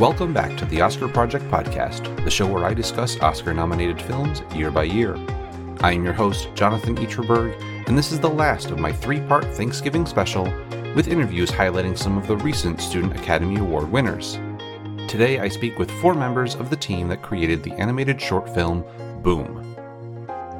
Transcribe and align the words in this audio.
Welcome 0.00 0.32
back 0.32 0.56
to 0.56 0.64
the 0.64 0.80
Oscar 0.80 1.08
Project 1.08 1.44
Podcast, 1.50 2.24
the 2.24 2.30
show 2.30 2.46
where 2.46 2.64
I 2.64 2.72
discuss 2.72 3.20
Oscar 3.20 3.52
nominated 3.52 4.00
films 4.00 4.40
year 4.54 4.70
by 4.70 4.84
year. 4.84 5.14
I 5.82 5.92
am 5.92 6.04
your 6.04 6.14
host, 6.14 6.48
Jonathan 6.54 6.96
Eaterberg, 6.96 7.54
and 7.86 7.98
this 7.98 8.10
is 8.10 8.18
the 8.18 8.30
last 8.30 8.70
of 8.70 8.78
my 8.78 8.92
three 8.92 9.20
part 9.20 9.44
Thanksgiving 9.44 10.06
special 10.06 10.44
with 10.94 11.08
interviews 11.08 11.50
highlighting 11.50 11.98
some 11.98 12.16
of 12.16 12.26
the 12.26 12.38
recent 12.38 12.80
Student 12.80 13.14
Academy 13.14 13.60
Award 13.60 13.92
winners. 13.92 14.38
Today 15.06 15.38
I 15.38 15.48
speak 15.48 15.78
with 15.78 15.90
four 16.00 16.14
members 16.14 16.54
of 16.54 16.70
the 16.70 16.76
team 16.76 17.06
that 17.08 17.20
created 17.20 17.62
the 17.62 17.74
animated 17.74 18.18
short 18.18 18.48
film 18.54 18.82
Boom. 19.22 19.76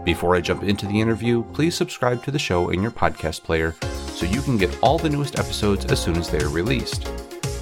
Before 0.05 0.37
I 0.37 0.43
jump 0.43 0.65
into 0.65 0.85
the 0.85 1.01
interview, 1.01 1.45
please 1.55 1.75
subscribe 1.75 2.23
to 2.25 2.31
the 2.31 2.39
show 2.39 2.69
in 2.69 2.83
your 2.83 2.91
podcast 2.91 3.43
player 3.45 3.75
so 4.09 4.27
you 4.27 4.43
can 4.43 4.59
get 4.59 4.79
all 4.83 4.99
the 4.99 5.09
newest 5.09 5.39
episodes 5.39 5.87
as 5.87 5.99
soon 5.99 6.19
as 6.19 6.29
they 6.29 6.41
are 6.41 6.51
released. 6.51 7.09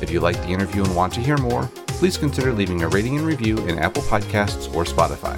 If 0.00 0.12
you 0.12 0.20
like 0.20 0.36
the 0.42 0.48
interview 0.48 0.84
and 0.84 0.94
want 0.94 1.12
to 1.14 1.20
hear 1.20 1.36
more, 1.38 1.64
please 1.86 2.16
consider 2.16 2.52
leaving 2.52 2.82
a 2.82 2.88
rating 2.88 3.18
and 3.18 3.26
review 3.26 3.58
in 3.66 3.80
Apple 3.80 4.02
Podcasts 4.02 4.72
or 4.72 4.84
Spotify. 4.84 5.36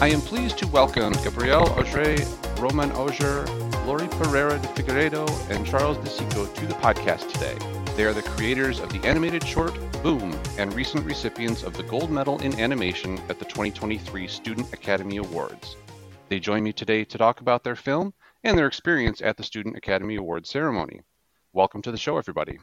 I 0.00 0.08
am 0.08 0.20
pleased 0.20 0.58
to 0.58 0.66
welcome 0.66 1.12
Gabriel 1.22 1.68
Auger, 1.78 2.16
Romain 2.58 2.90
Augier, 2.90 3.46
Laurie 3.86 4.08
Pereira 4.08 4.58
de 4.58 4.66
Figueiredo, 4.68 5.28
and 5.50 5.64
Charles 5.64 5.98
Di 5.98 6.10
Cicco 6.10 6.52
to 6.52 6.66
the 6.66 6.74
podcast 6.74 7.30
today. 7.32 7.56
They 7.94 8.02
are 8.04 8.12
the 8.12 8.22
creators 8.22 8.80
of 8.80 8.92
the 8.92 9.06
animated 9.06 9.46
short 9.46 9.78
Boom 10.02 10.36
and 10.58 10.74
recent 10.74 11.04
recipients 11.04 11.62
of 11.62 11.76
the 11.76 11.84
Gold 11.84 12.10
Medal 12.10 12.40
in 12.40 12.58
Animation 12.58 13.20
at 13.28 13.38
the 13.38 13.44
2023 13.44 14.26
Student 14.26 14.72
Academy 14.72 15.18
Awards. 15.18 15.76
They 16.32 16.40
join 16.40 16.62
me 16.62 16.72
today 16.72 17.04
to 17.04 17.18
talk 17.18 17.42
about 17.42 17.62
their 17.62 17.76
film 17.76 18.14
and 18.42 18.56
their 18.56 18.66
experience 18.66 19.20
at 19.20 19.36
the 19.36 19.42
Student 19.42 19.76
Academy 19.76 20.16
Awards 20.16 20.48
ceremony. 20.48 21.02
Welcome 21.52 21.82
to 21.82 21.92
the 21.92 21.98
show, 21.98 22.16
everybody. 22.16 22.58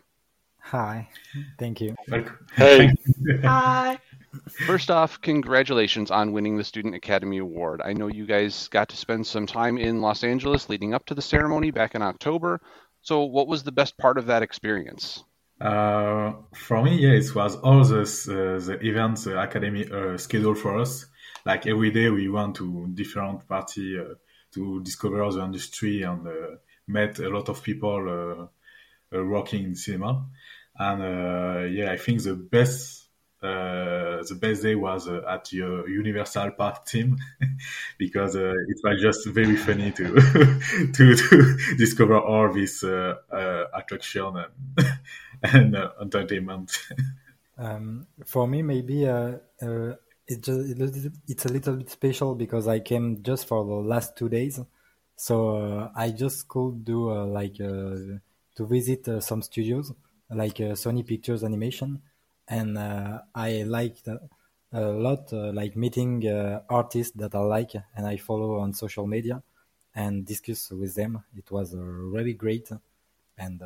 Hi, 0.58 1.08
thank 1.60 1.80
you. 1.80 1.96
Hey. 2.56 2.92
Hi. 3.44 4.00
First 4.66 4.90
off, 4.90 5.22
congratulations 5.22 6.10
on 6.10 6.32
winning 6.32 6.58
the 6.58 6.64
Student 6.64 6.96
Academy 6.96 7.38
Award. 7.38 7.84
I 7.86 7.94
know 7.94 8.08
you 8.08 8.26
guys 8.26 8.70
got 8.70 8.90
to 8.90 8.98
spend 8.98 9.28
some 9.28 9.46
time 9.46 9.78
in 9.78 10.02
Los 10.02 10.24
Angeles 10.24 10.68
leading 10.68 10.96
up 10.96 11.06
to 11.06 11.14
the 11.14 11.22
ceremony 11.22 11.70
back 11.70 11.94
in 11.94 12.02
October. 12.02 12.62
So, 13.04 13.26
what 13.26 13.48
was 13.48 13.62
the 13.62 13.72
best 13.72 14.00
part 14.00 14.18
of 14.18 14.26
that 14.26 14.42
experience? 14.42 15.24
Uh, 15.62 16.34
for 16.56 16.82
me, 16.82 16.96
yeah, 16.96 17.12
it 17.12 17.36
was 17.36 17.56
all 17.58 17.84
this, 17.84 18.28
uh, 18.28 18.60
the 18.66 18.80
events 18.82 19.26
the 19.26 19.40
academy 19.40 19.88
uh, 19.92 20.18
schedule 20.18 20.56
for 20.56 20.80
us 20.80 21.06
like 21.46 21.68
every 21.68 21.92
day 21.92 22.10
we 22.10 22.30
went 22.30 22.56
to 22.56 22.88
different 22.94 23.48
party 23.48 24.00
uh, 24.00 24.16
to 24.54 24.82
discover 24.82 25.30
the 25.32 25.44
industry 25.44 26.04
and 26.04 26.28
uh, 26.28 26.32
met 26.88 27.20
a 27.20 27.30
lot 27.30 27.50
of 27.50 27.62
people 27.64 28.50
uh, 29.14 29.24
working 29.24 29.64
in 29.64 29.76
cinema. 29.76 30.26
And 30.78 31.74
yeah, 31.76 31.92
I 31.92 31.98
think 31.98 32.24
the 32.24 32.36
best 32.36 33.10
uh, 33.42 34.22
the 34.28 34.38
best 34.38 34.64
day 34.64 34.76
was 34.76 35.08
uh, 35.08 35.22
at 35.26 35.46
the 35.46 35.86
Universal 35.88 36.52
Park 36.52 36.86
team 36.86 37.18
because 37.98 38.36
uh, 38.36 38.54
it 38.68 38.78
was 38.84 39.02
just 39.02 39.30
very 39.30 39.56
funny 39.56 39.92
to 39.92 40.14
to, 40.94 41.16
to 41.16 41.58
discover 41.78 42.20
all 42.20 42.52
this 42.52 42.84
attraction 42.84 44.36
and, 44.36 45.00
and 45.44 45.76
entertainment. 46.02 46.78
Um, 47.58 48.08
for 48.26 48.46
me, 48.46 48.62
maybe 48.62 49.06
it 50.30 50.42
just, 50.42 51.10
it's 51.28 51.46
a 51.46 51.50
little 51.50 51.76
bit 51.76 51.90
special 51.90 52.36
because 52.36 52.68
I 52.68 52.80
came 52.80 53.22
just 53.24 53.48
for 53.48 53.66
the 53.66 53.74
last 53.94 54.16
two 54.16 54.30
days, 54.30 54.60
so 55.16 55.58
uh, 55.58 55.92
I 55.96 56.12
just 56.12 56.48
could 56.48 56.86
do 56.86 57.10
uh, 57.10 57.26
like 57.26 57.60
uh, 57.60 57.96
to 58.56 58.66
visit 58.66 59.08
uh, 59.08 59.20
some 59.20 59.42
studios 59.42 59.92
like 60.30 60.60
uh, 60.60 60.76
Sony 60.84 61.06
Pictures 61.06 61.44
Animation, 61.44 62.02
and 62.48 62.78
uh, 62.78 63.22
I 63.34 63.64
liked 63.64 64.08
a 64.08 64.82
lot 64.82 65.32
like 65.32 65.76
meeting 65.76 66.28
artists 66.70 67.14
that 67.18 67.34
I 67.34 67.40
like 67.40 67.74
and 67.96 68.06
I 68.06 68.18
follow 68.18 68.60
on 68.60 68.74
social 68.74 69.08
media 69.08 69.42
and 69.96 70.26
discuss 70.26 70.70
with 70.72 70.94
them. 70.96 71.24
It 71.36 71.50
was 71.52 71.76
really 71.76 72.34
great, 72.34 72.70
and 73.38 73.62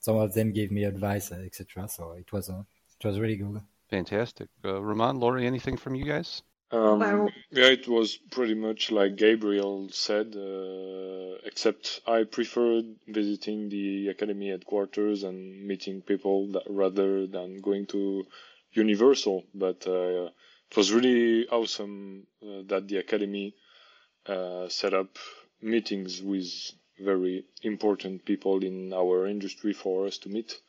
some 0.00 0.16
of 0.16 0.32
them 0.34 0.52
gave 0.52 0.70
me 0.72 0.84
advice, 0.84 1.30
etc. 1.32 1.88
So 1.88 2.12
it 2.12 2.32
was 2.32 2.48
it 2.48 3.06
was 3.06 3.20
really 3.20 3.36
good. 3.36 3.60
Fantastic. 3.90 4.48
Uh, 4.64 4.82
Romain, 4.82 5.20
Laurie, 5.20 5.46
anything 5.46 5.76
from 5.76 5.94
you 5.94 6.04
guys? 6.04 6.42
Um, 6.72 6.98
well, 6.98 7.28
yeah, 7.50 7.66
it 7.66 7.86
was 7.86 8.16
pretty 8.16 8.54
much 8.54 8.90
like 8.90 9.14
Gabriel 9.16 9.88
said, 9.90 10.34
uh, 10.36 11.36
except 11.44 12.00
I 12.06 12.24
preferred 12.24 12.96
visiting 13.06 13.68
the 13.68 14.08
academy 14.08 14.48
headquarters 14.48 15.22
and 15.22 15.64
meeting 15.64 16.02
people 16.02 16.48
that, 16.52 16.64
rather 16.68 17.26
than 17.28 17.60
going 17.60 17.86
to 17.86 18.24
Universal. 18.72 19.44
But 19.54 19.86
uh, 19.86 20.30
it 20.70 20.76
was 20.76 20.92
really 20.92 21.46
awesome 21.48 22.26
uh, 22.42 22.62
that 22.66 22.88
the 22.88 22.96
academy 22.96 23.54
uh, 24.26 24.68
set 24.68 24.92
up 24.92 25.18
meetings 25.62 26.20
with 26.20 26.50
very 26.98 27.44
important 27.62 28.24
people 28.24 28.64
in 28.64 28.92
our 28.92 29.28
industry 29.28 29.72
for 29.72 30.06
us 30.06 30.18
to 30.18 30.28
meet 30.28 30.60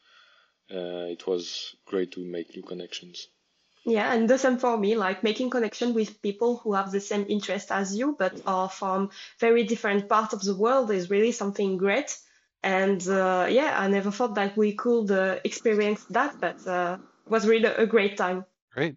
uh, 0.71 1.07
it 1.09 1.25
was 1.27 1.75
great 1.85 2.11
to 2.13 2.19
make 2.19 2.55
new 2.55 2.63
connections. 2.63 3.27
Yeah, 3.85 4.13
and 4.13 4.29
the 4.29 4.37
same 4.37 4.57
for 4.57 4.77
me, 4.77 4.95
like 4.97 5.23
making 5.23 5.49
connection 5.49 5.93
with 5.93 6.21
people 6.21 6.57
who 6.57 6.73
have 6.73 6.91
the 6.91 6.99
same 6.99 7.25
interest 7.29 7.71
as 7.71 7.95
you, 7.95 8.17
but 8.19 8.41
are 8.45 8.67
from 8.67 9.11
very 9.39 9.63
different 9.63 10.09
parts 10.09 10.33
of 10.33 10.43
the 10.43 10.55
world 10.55 10.91
is 10.91 11.09
really 11.09 11.31
something 11.31 11.77
great. 11.77 12.17
And 12.63 13.07
uh, 13.07 13.47
yeah, 13.49 13.79
I 13.79 13.87
never 13.87 14.11
thought 14.11 14.35
that 14.35 14.57
we 14.57 14.73
could 14.73 15.09
uh, 15.09 15.39
experience 15.45 16.03
that, 16.09 16.39
but 16.41 16.67
uh, 16.67 16.97
was 17.29 17.47
really 17.47 17.65
a 17.65 17.85
great 17.85 18.17
time. 18.17 18.43
Great. 18.73 18.95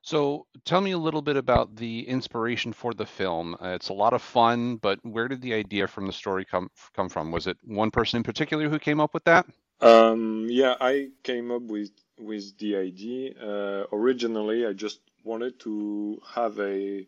So 0.00 0.46
tell 0.64 0.80
me 0.80 0.92
a 0.92 0.98
little 0.98 1.22
bit 1.22 1.36
about 1.36 1.76
the 1.76 2.08
inspiration 2.08 2.72
for 2.72 2.94
the 2.94 3.06
film. 3.06 3.54
Uh, 3.60 3.68
it's 3.68 3.90
a 3.90 3.94
lot 3.94 4.14
of 4.14 4.22
fun, 4.22 4.76
but 4.76 4.98
where 5.02 5.28
did 5.28 5.42
the 5.42 5.54
idea 5.54 5.86
from 5.86 6.06
the 6.06 6.12
story 6.12 6.44
come 6.44 6.70
come 6.94 7.08
from? 7.08 7.30
Was 7.30 7.46
it 7.46 7.56
one 7.64 7.90
person 7.90 8.16
in 8.16 8.22
particular 8.22 8.68
who 8.68 8.78
came 8.78 8.98
up 8.98 9.14
with 9.14 9.24
that? 9.24 9.46
Um, 9.82 10.46
yeah, 10.48 10.76
I 10.80 11.10
came 11.22 11.50
up 11.50 11.62
with 11.62 11.90
with 12.18 12.56
the 12.56 12.76
idea. 12.76 13.34
Uh, 13.34 13.84
originally, 13.92 14.64
I 14.64 14.72
just 14.72 15.00
wanted 15.24 15.58
to 15.60 16.22
have 16.34 16.58
a 16.60 17.06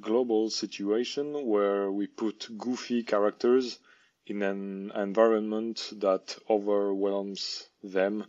global 0.00 0.50
situation 0.50 1.46
where 1.46 1.90
we 1.92 2.06
put 2.08 2.48
goofy 2.58 3.02
characters 3.02 3.78
in 4.26 4.42
an 4.42 4.92
environment 4.94 5.92
that 5.98 6.38
overwhelms 6.50 7.68
them. 7.84 8.26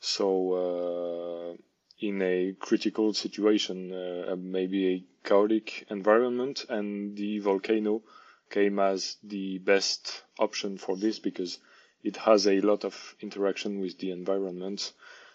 So, 0.00 0.28
uh, 0.64 1.56
in 2.00 2.22
a 2.22 2.54
critical 2.60 3.14
situation, 3.14 3.92
uh, 3.92 4.36
maybe 4.38 4.82
a 4.94 5.04
chaotic 5.28 5.86
environment, 5.90 6.66
and 6.68 7.16
the 7.16 7.40
volcano 7.40 8.02
came 8.50 8.78
as 8.78 9.16
the 9.24 9.58
best 9.58 10.22
option 10.38 10.78
for 10.78 10.96
this 10.96 11.18
because 11.18 11.58
it 12.02 12.16
has 12.16 12.46
a 12.46 12.60
lot 12.60 12.84
of 12.84 13.14
interaction 13.20 13.80
with 13.80 13.98
the 13.98 14.10
environment. 14.10 14.92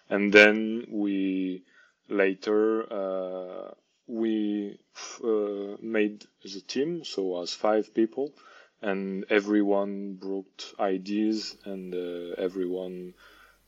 And 0.09 0.31
then 0.31 0.85
we 0.89 1.63
later 2.09 2.83
uh, 2.91 3.73
we 4.07 4.77
uh, 5.23 5.77
made 5.81 6.25
the 6.43 6.61
team, 6.67 7.03
so 7.05 7.41
as 7.41 7.53
five 7.53 7.93
people, 7.93 8.33
and 8.81 9.25
everyone 9.29 10.15
brought 10.15 10.73
ideas 10.79 11.55
and 11.63 11.93
uh, 11.95 12.35
everyone 12.37 13.13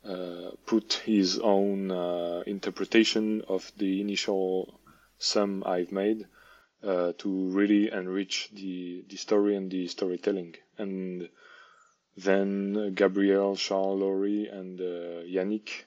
uh, 0.04 0.52
put 0.66 0.94
his 1.06 1.40
own 1.40 1.90
uh, 1.90 2.44
interpretation 2.46 3.42
of 3.48 3.72
the 3.78 4.02
initial 4.02 4.80
sum 5.18 5.64
I've 5.66 5.92
made 5.92 6.28
uh, 6.84 7.14
to 7.18 7.50
really 7.50 7.92
enrich 7.92 8.50
the 8.54 9.04
the 9.08 9.16
story 9.16 9.56
and 9.56 9.72
the 9.72 9.88
storytelling 9.88 10.56
and 10.78 11.30
then 12.18 12.94
Gabriel, 12.96 13.56
Charles, 13.56 14.00
Laurie, 14.00 14.48
and 14.48 14.80
uh, 14.80 15.24
Yannick 15.26 15.86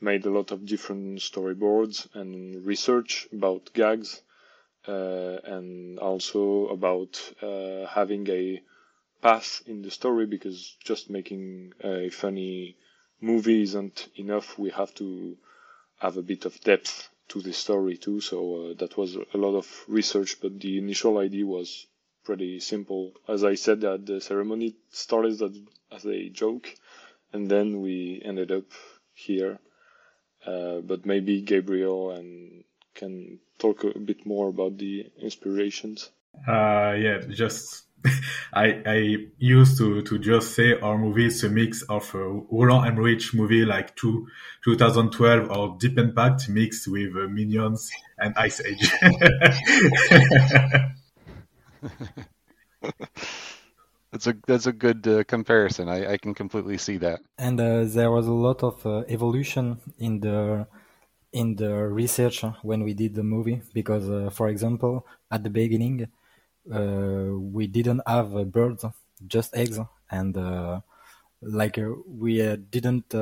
made 0.00 0.26
a 0.26 0.30
lot 0.30 0.50
of 0.52 0.66
different 0.66 1.18
storyboards 1.20 2.08
and 2.14 2.64
research 2.66 3.28
about 3.32 3.72
gags 3.72 4.22
uh, 4.88 5.38
and 5.44 5.98
also 5.98 6.66
about 6.68 7.20
uh, 7.42 7.86
having 7.86 8.28
a 8.30 8.62
path 9.22 9.62
in 9.66 9.82
the 9.82 9.90
story 9.90 10.26
because 10.26 10.76
just 10.84 11.10
making 11.10 11.72
a 11.82 12.10
funny 12.10 12.76
movie 13.20 13.62
isn't 13.62 14.08
enough. 14.16 14.58
We 14.58 14.70
have 14.70 14.94
to 14.96 15.36
have 15.98 16.16
a 16.16 16.22
bit 16.22 16.44
of 16.44 16.60
depth 16.60 17.08
to 17.28 17.40
the 17.40 17.52
story 17.52 17.96
too. 17.96 18.20
So 18.20 18.70
uh, 18.70 18.74
that 18.78 18.96
was 18.96 19.16
a 19.16 19.38
lot 19.38 19.56
of 19.56 19.66
research, 19.88 20.40
but 20.42 20.60
the 20.60 20.78
initial 20.78 21.18
idea 21.18 21.46
was 21.46 21.86
pretty 22.24 22.60
simple. 22.60 23.12
As 23.28 23.44
I 23.44 23.54
said, 23.54 23.82
that 23.82 24.06
the 24.06 24.20
ceremony 24.20 24.74
started 24.90 25.40
as, 25.40 25.58
as 25.92 26.06
a 26.06 26.28
joke, 26.30 26.74
and 27.32 27.50
then 27.50 27.80
we 27.80 28.22
ended 28.24 28.50
up 28.50 28.64
here. 29.12 29.58
Uh, 30.46 30.80
but 30.80 31.06
maybe 31.06 31.40
Gabriel 31.40 32.10
and 32.10 32.64
can 32.94 33.38
talk 33.58 33.84
a 33.84 33.98
bit 33.98 34.26
more 34.26 34.48
about 34.48 34.78
the 34.78 35.10
inspirations. 35.20 36.10
Uh, 36.46 36.94
yeah, 36.98 37.20
just 37.30 37.84
I 38.52 38.82
I 38.86 39.16
used 39.38 39.78
to 39.78 40.02
to 40.02 40.18
just 40.18 40.54
say 40.54 40.78
our 40.78 40.98
movie 40.98 41.26
is 41.26 41.42
a 41.44 41.48
mix 41.48 41.82
of 41.82 42.14
a 42.14 42.24
Roland 42.50 42.86
Emmerich 42.86 43.32
movie 43.32 43.64
like 43.64 43.96
two, 43.96 44.26
2012 44.64 45.50
or 45.50 45.76
Deep 45.78 45.98
Impact 45.98 46.48
mixed 46.48 46.88
with 46.88 47.16
uh, 47.16 47.28
Minions 47.28 47.90
and 48.18 48.34
Ice 48.36 48.60
Age. 48.60 48.92
that's 54.12 54.26
a 54.26 54.34
that's 54.46 54.66
a 54.66 54.72
good 54.72 55.06
uh, 55.08 55.24
comparison. 55.24 55.88
I, 55.88 56.12
I 56.12 56.16
can 56.18 56.34
completely 56.34 56.78
see 56.78 56.98
that. 56.98 57.20
And 57.38 57.60
uh, 57.60 57.84
there 57.84 58.10
was 58.10 58.26
a 58.26 58.32
lot 58.32 58.62
of 58.62 58.84
uh, 58.86 59.04
evolution 59.08 59.80
in 59.98 60.20
the 60.20 60.66
in 61.32 61.56
the 61.56 61.72
research 61.88 62.44
when 62.62 62.84
we 62.84 62.94
did 62.94 63.14
the 63.14 63.24
movie 63.24 63.60
because, 63.72 64.08
uh, 64.08 64.30
for 64.30 64.48
example, 64.48 65.04
at 65.30 65.42
the 65.42 65.50
beginning 65.50 66.08
uh, 66.72 67.30
we 67.32 67.66
didn't 67.66 68.02
have 68.06 68.36
uh, 68.36 68.44
birds, 68.44 68.84
just 69.26 69.54
eggs, 69.56 69.80
and 70.10 70.36
like 71.42 71.78
we 72.06 72.56
didn't. 72.70 73.14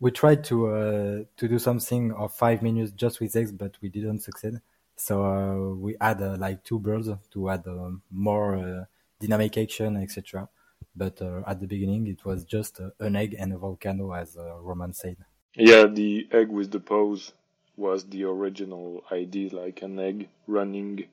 we 0.00 0.10
tried 0.10 0.44
to 0.44 1.26
to 1.36 1.48
do 1.48 1.58
something 1.58 2.12
of 2.12 2.32
five 2.32 2.62
minutes 2.62 2.92
just 2.92 3.20
with 3.20 3.36
eggs, 3.36 3.52
but 3.52 3.76
we 3.82 3.88
didn't 3.88 4.20
succeed. 4.20 4.60
So 4.96 5.76
we 5.80 5.96
add 6.00 6.20
like 6.38 6.64
two 6.64 6.78
birds 6.78 7.08
to 7.32 7.50
add 7.50 7.64
more 8.10 8.86
dynamic 9.20 9.58
action, 9.58 9.96
etc. 9.96 10.48
But 10.96 11.20
uh, 11.20 11.42
at 11.46 11.60
the 11.60 11.66
beginning, 11.66 12.06
it 12.06 12.24
was 12.24 12.44
just 12.44 12.80
uh, 12.80 12.90
an 13.00 13.16
egg 13.16 13.34
and 13.38 13.52
a 13.52 13.58
volcano, 13.58 14.12
as 14.12 14.36
uh, 14.36 14.56
Romain 14.60 14.92
said. 14.92 15.16
Yeah, 15.56 15.86
the 15.86 16.28
egg 16.30 16.48
with 16.50 16.70
the 16.70 16.80
pose 16.80 17.32
was 17.76 18.04
the 18.04 18.24
original 18.24 19.02
idea, 19.10 19.54
like 19.54 19.82
an 19.82 19.98
egg 19.98 20.28
running 20.46 21.04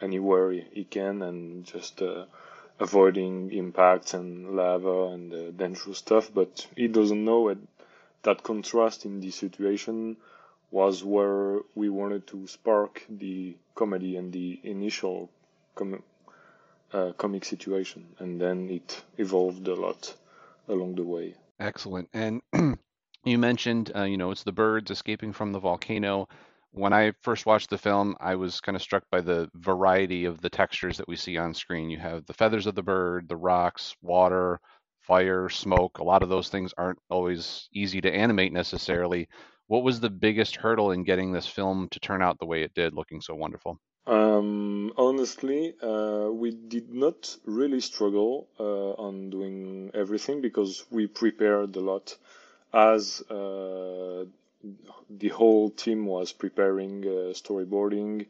anywhere 0.00 0.52
he 0.52 0.84
can 0.84 1.22
and 1.22 1.64
just 1.64 2.02
uh, 2.02 2.26
avoiding 2.78 3.52
impacts 3.52 4.14
and 4.14 4.54
lava 4.54 5.04
and 5.08 5.32
uh, 5.32 5.50
dangerous 5.52 5.98
stuff. 5.98 6.30
But 6.32 6.66
he 6.76 6.88
doesn't 6.88 7.24
know 7.24 7.48
it. 7.48 7.58
That 8.22 8.42
contrast 8.42 9.06
in 9.06 9.20
the 9.20 9.30
situation 9.30 10.16
was 10.70 11.04
where 11.04 11.60
we 11.74 11.88
wanted 11.88 12.26
to 12.28 12.46
spark 12.46 13.04
the 13.08 13.56
comedy 13.74 14.16
and 14.16 14.32
the 14.32 14.60
initial 14.64 15.30
com- 15.74 16.02
uh, 16.92 17.12
comic 17.12 17.44
situation, 17.44 18.06
and 18.18 18.40
then 18.40 18.68
it 18.70 19.02
evolved 19.18 19.66
a 19.68 19.74
lot 19.74 20.14
along 20.68 20.94
the 20.94 21.04
way. 21.04 21.34
Excellent. 21.60 22.08
And 22.12 22.42
you 23.24 23.38
mentioned, 23.38 23.92
uh, 23.94 24.04
you 24.04 24.16
know, 24.16 24.30
it's 24.30 24.44
the 24.44 24.52
birds 24.52 24.90
escaping 24.90 25.32
from 25.32 25.52
the 25.52 25.58
volcano. 25.58 26.28
When 26.70 26.92
I 26.92 27.12
first 27.22 27.46
watched 27.46 27.70
the 27.70 27.78
film, 27.78 28.16
I 28.20 28.36
was 28.36 28.60
kind 28.60 28.76
of 28.76 28.82
struck 28.82 29.04
by 29.10 29.20
the 29.22 29.50
variety 29.54 30.26
of 30.26 30.40
the 30.40 30.50
textures 30.50 30.98
that 30.98 31.08
we 31.08 31.16
see 31.16 31.36
on 31.38 31.54
screen. 31.54 31.90
You 31.90 31.98
have 31.98 32.26
the 32.26 32.34
feathers 32.34 32.66
of 32.66 32.74
the 32.74 32.82
bird, 32.82 33.28
the 33.28 33.36
rocks, 33.36 33.96
water, 34.02 34.60
fire, 35.00 35.48
smoke. 35.48 35.98
A 35.98 36.04
lot 36.04 36.22
of 36.22 36.28
those 36.28 36.50
things 36.50 36.74
aren't 36.76 36.98
always 37.08 37.68
easy 37.72 38.00
to 38.02 38.14
animate 38.14 38.52
necessarily. 38.52 39.28
What 39.68 39.84
was 39.84 40.00
the 40.00 40.10
biggest 40.10 40.56
hurdle 40.56 40.90
in 40.92 41.04
getting 41.04 41.32
this 41.32 41.46
film 41.46 41.88
to 41.90 42.00
turn 42.00 42.22
out 42.22 42.38
the 42.38 42.46
way 42.46 42.62
it 42.62 42.74
did, 42.74 42.94
looking 42.94 43.20
so 43.20 43.34
wonderful? 43.34 43.78
Um, 44.06 44.94
honestly, 44.96 45.74
uh, 45.82 46.30
we 46.32 46.50
did 46.52 46.94
not 46.94 47.36
really 47.44 47.80
struggle 47.80 48.48
uh, 48.58 48.92
on 48.92 49.28
doing 49.28 49.90
everything 49.92 50.40
because 50.40 50.86
we 50.90 51.06
prepared 51.06 51.76
a 51.76 51.80
lot 51.80 52.16
as 52.72 53.20
uh, 53.30 54.24
the 55.10 55.28
whole 55.28 55.68
team 55.70 56.06
was 56.06 56.32
preparing 56.32 57.04
uh, 57.04 57.32
storyboarding, 57.34 58.24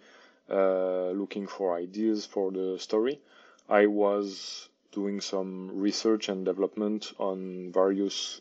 uh, 0.50 1.10
looking 1.10 1.46
for 1.46 1.76
ideas 1.76 2.26
for 2.26 2.50
the 2.50 2.78
story. 2.80 3.20
I 3.68 3.86
was 3.86 4.68
doing 4.90 5.20
some 5.20 5.70
research 5.78 6.28
and 6.28 6.44
development 6.44 7.12
on 7.18 7.70
various 7.72 8.40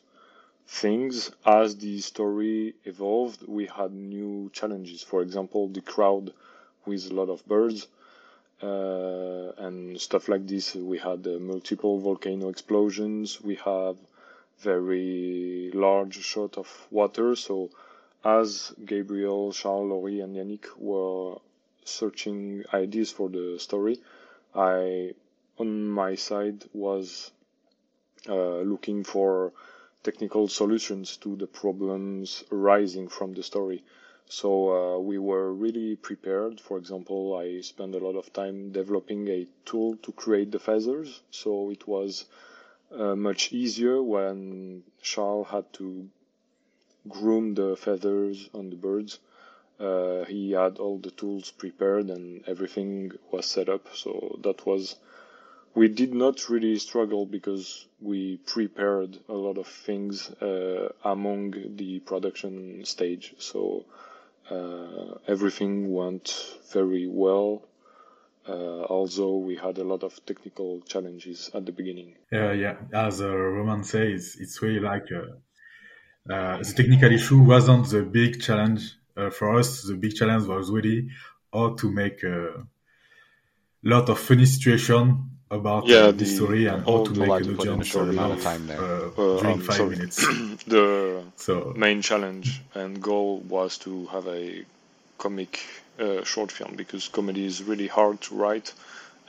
things. 0.67 1.31
As 1.45 1.77
the 1.77 1.99
story 2.01 2.75
evolved, 2.85 3.47
we 3.47 3.65
had 3.67 3.93
new 3.93 4.49
challenges. 4.53 5.01
For 5.01 5.21
example, 5.21 5.67
the 5.69 5.81
crowd 5.81 6.33
with 6.85 7.09
a 7.11 7.13
lot 7.13 7.29
of 7.29 7.45
birds 7.45 7.87
uh, 8.61 9.51
and 9.57 9.99
stuff 9.99 10.27
like 10.27 10.47
this. 10.47 10.75
We 10.75 10.97
had 10.97 11.25
uh, 11.27 11.39
multiple 11.39 11.99
volcano 11.99 12.49
explosions. 12.49 13.41
We 13.41 13.55
have 13.55 13.97
very 14.59 15.71
large 15.73 16.23
shot 16.23 16.57
of 16.57 16.67
water. 16.91 17.35
So 17.35 17.69
as 18.23 18.73
Gabriel, 18.85 19.51
Charles, 19.51 19.89
Laurie, 19.89 20.21
and 20.21 20.35
Yannick 20.35 20.65
were 20.77 21.37
searching 21.85 22.63
ideas 22.73 23.11
for 23.11 23.29
the 23.29 23.57
story, 23.59 23.99
I, 24.53 25.13
on 25.57 25.87
my 25.89 26.15
side, 26.15 26.65
was 26.73 27.31
uh, 28.27 28.59
looking 28.59 29.03
for 29.03 29.53
technical 30.07 30.47
solutions 30.47 31.17
to 31.17 31.35
the 31.35 31.47
problems 31.61 32.43
arising 32.51 33.07
from 33.09 33.29
the 33.33 33.43
story. 33.51 33.79
So 34.39 34.49
uh, 34.77 34.99
we 35.09 35.17
were 35.29 35.49
really 35.65 35.95
prepared. 36.09 36.61
For 36.67 36.77
example, 36.77 37.21
I 37.43 37.61
spent 37.61 37.93
a 37.95 38.03
lot 38.07 38.15
of 38.21 38.31
time 38.31 38.71
developing 38.71 39.27
a 39.27 39.47
tool 39.65 39.97
to 40.05 40.11
create 40.23 40.51
the 40.51 40.59
feathers. 40.59 41.09
So 41.31 41.71
it 41.71 41.83
was 41.87 42.25
uh, 42.91 43.15
much 43.29 43.41
easier 43.51 44.01
when 44.01 44.83
Charles 45.01 45.47
had 45.47 45.65
to 45.79 46.07
groom 47.07 47.53
the 47.53 47.75
feathers 47.75 48.49
on 48.53 48.69
the 48.69 48.75
birds. 48.75 49.19
Uh, 49.79 50.23
he 50.25 50.51
had 50.51 50.77
all 50.77 50.97
the 50.99 51.11
tools 51.11 51.51
prepared 51.51 52.07
and 52.09 52.43
everything 52.47 53.11
was 53.31 53.45
set 53.45 53.67
up. 53.69 53.83
So 53.93 54.39
that 54.43 54.65
was, 54.65 54.95
we 55.77 55.87
did 55.87 56.11
not 56.11 56.49
really 56.49 56.79
struggle 56.79 57.27
because 57.27 57.85
we 58.01 58.37
prepared 58.37 59.15
a 59.29 59.33
lot 59.33 59.59
of 59.59 59.67
things 59.67 60.27
uh, 60.41 60.89
among 61.03 61.53
the 61.75 61.99
production 61.99 62.83
stage. 62.83 63.35
So 63.37 63.85
uh, 64.49 65.19
everything 65.27 65.93
went 65.93 66.25
very 66.73 67.07
well. 67.07 67.61
Uh, 68.49 68.85
although 68.89 69.37
we 69.37 69.55
had 69.55 69.77
a 69.77 69.83
lot 69.83 70.01
of 70.03 70.13
technical 70.25 70.81
challenges 70.81 71.51
at 71.53 71.67
the 71.67 71.71
beginning. 71.71 72.15
Uh, 72.33 72.53
yeah, 72.53 72.77
as 72.91 73.21
uh, 73.21 73.29
Romain 73.29 73.83
says, 73.83 74.35
it's 74.39 74.59
really 74.63 74.79
like 74.79 75.07
uh, 75.11 76.33
uh, 76.33 76.57
the 76.57 76.73
technical 76.75 77.11
issue 77.11 77.39
wasn't 77.39 77.87
the 77.89 78.01
big 78.01 78.41
challenge 78.41 78.95
for 79.31 79.59
us. 79.59 79.83
The 79.83 79.95
big 79.95 80.15
challenge 80.15 80.47
was 80.47 80.71
really 80.71 81.09
how 81.53 81.75
to 81.75 81.91
make 81.91 82.23
a 82.23 82.65
lot 83.83 84.09
of 84.09 84.17
funny 84.17 84.45
situation 84.45 85.36
about 85.49 85.87
yeah, 85.87 86.07
the, 86.07 86.11
the, 86.13 86.25
story 86.25 86.65
and 86.65 86.83
how 86.83 87.05
to 87.05 87.11
make 87.11 87.29
an 87.29 87.57
audience 87.57 87.87
short 87.87 88.09
amount 88.09 88.33
of 88.33 88.43
time 88.43 88.67
there 88.67 88.81
uh, 88.81 89.09
during 89.15 89.53
um, 89.53 89.61
five 89.61 89.89
minutes. 89.89 90.17
the 90.67 91.23
so. 91.35 91.73
main 91.75 92.01
challenge 92.01 92.61
and 92.73 93.01
goal 93.01 93.39
was 93.39 93.77
to 93.77 94.05
have 94.07 94.27
a 94.27 94.63
comic 95.17 95.59
uh, 95.99 96.23
short 96.23 96.51
film 96.51 96.75
because 96.75 97.07
comedy 97.07 97.45
is 97.45 97.63
really 97.63 97.87
hard 97.87 98.19
to 98.21 98.35
write, 98.35 98.73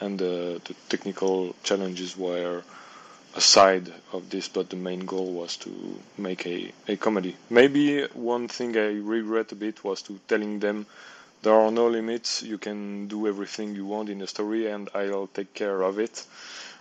and 0.00 0.20
uh, 0.20 0.58
the 0.64 0.74
technical 0.88 1.54
challenges 1.62 2.16
were 2.16 2.62
aside 3.36 3.92
of 4.12 4.28
this, 4.30 4.48
but 4.48 4.70
the 4.70 4.76
main 4.76 5.00
goal 5.00 5.32
was 5.32 5.56
to 5.58 5.98
make 6.16 6.46
a, 6.46 6.72
a 6.88 6.96
comedy. 6.96 7.36
Maybe 7.50 8.04
one 8.06 8.48
thing 8.48 8.76
I 8.76 8.98
regret 8.98 9.52
a 9.52 9.54
bit 9.54 9.84
was 9.84 10.02
to 10.02 10.18
telling 10.26 10.58
them 10.58 10.86
there 11.42 11.54
are 11.54 11.70
no 11.70 11.88
limits. 11.88 12.42
You 12.42 12.58
can 12.58 13.08
do 13.08 13.26
everything 13.26 13.74
you 13.74 13.86
want 13.86 14.08
in 14.08 14.22
a 14.22 14.26
story, 14.26 14.66
and 14.66 14.88
I'll 14.94 15.28
take 15.28 15.54
care 15.54 15.82
of 15.82 15.98
it. 15.98 16.24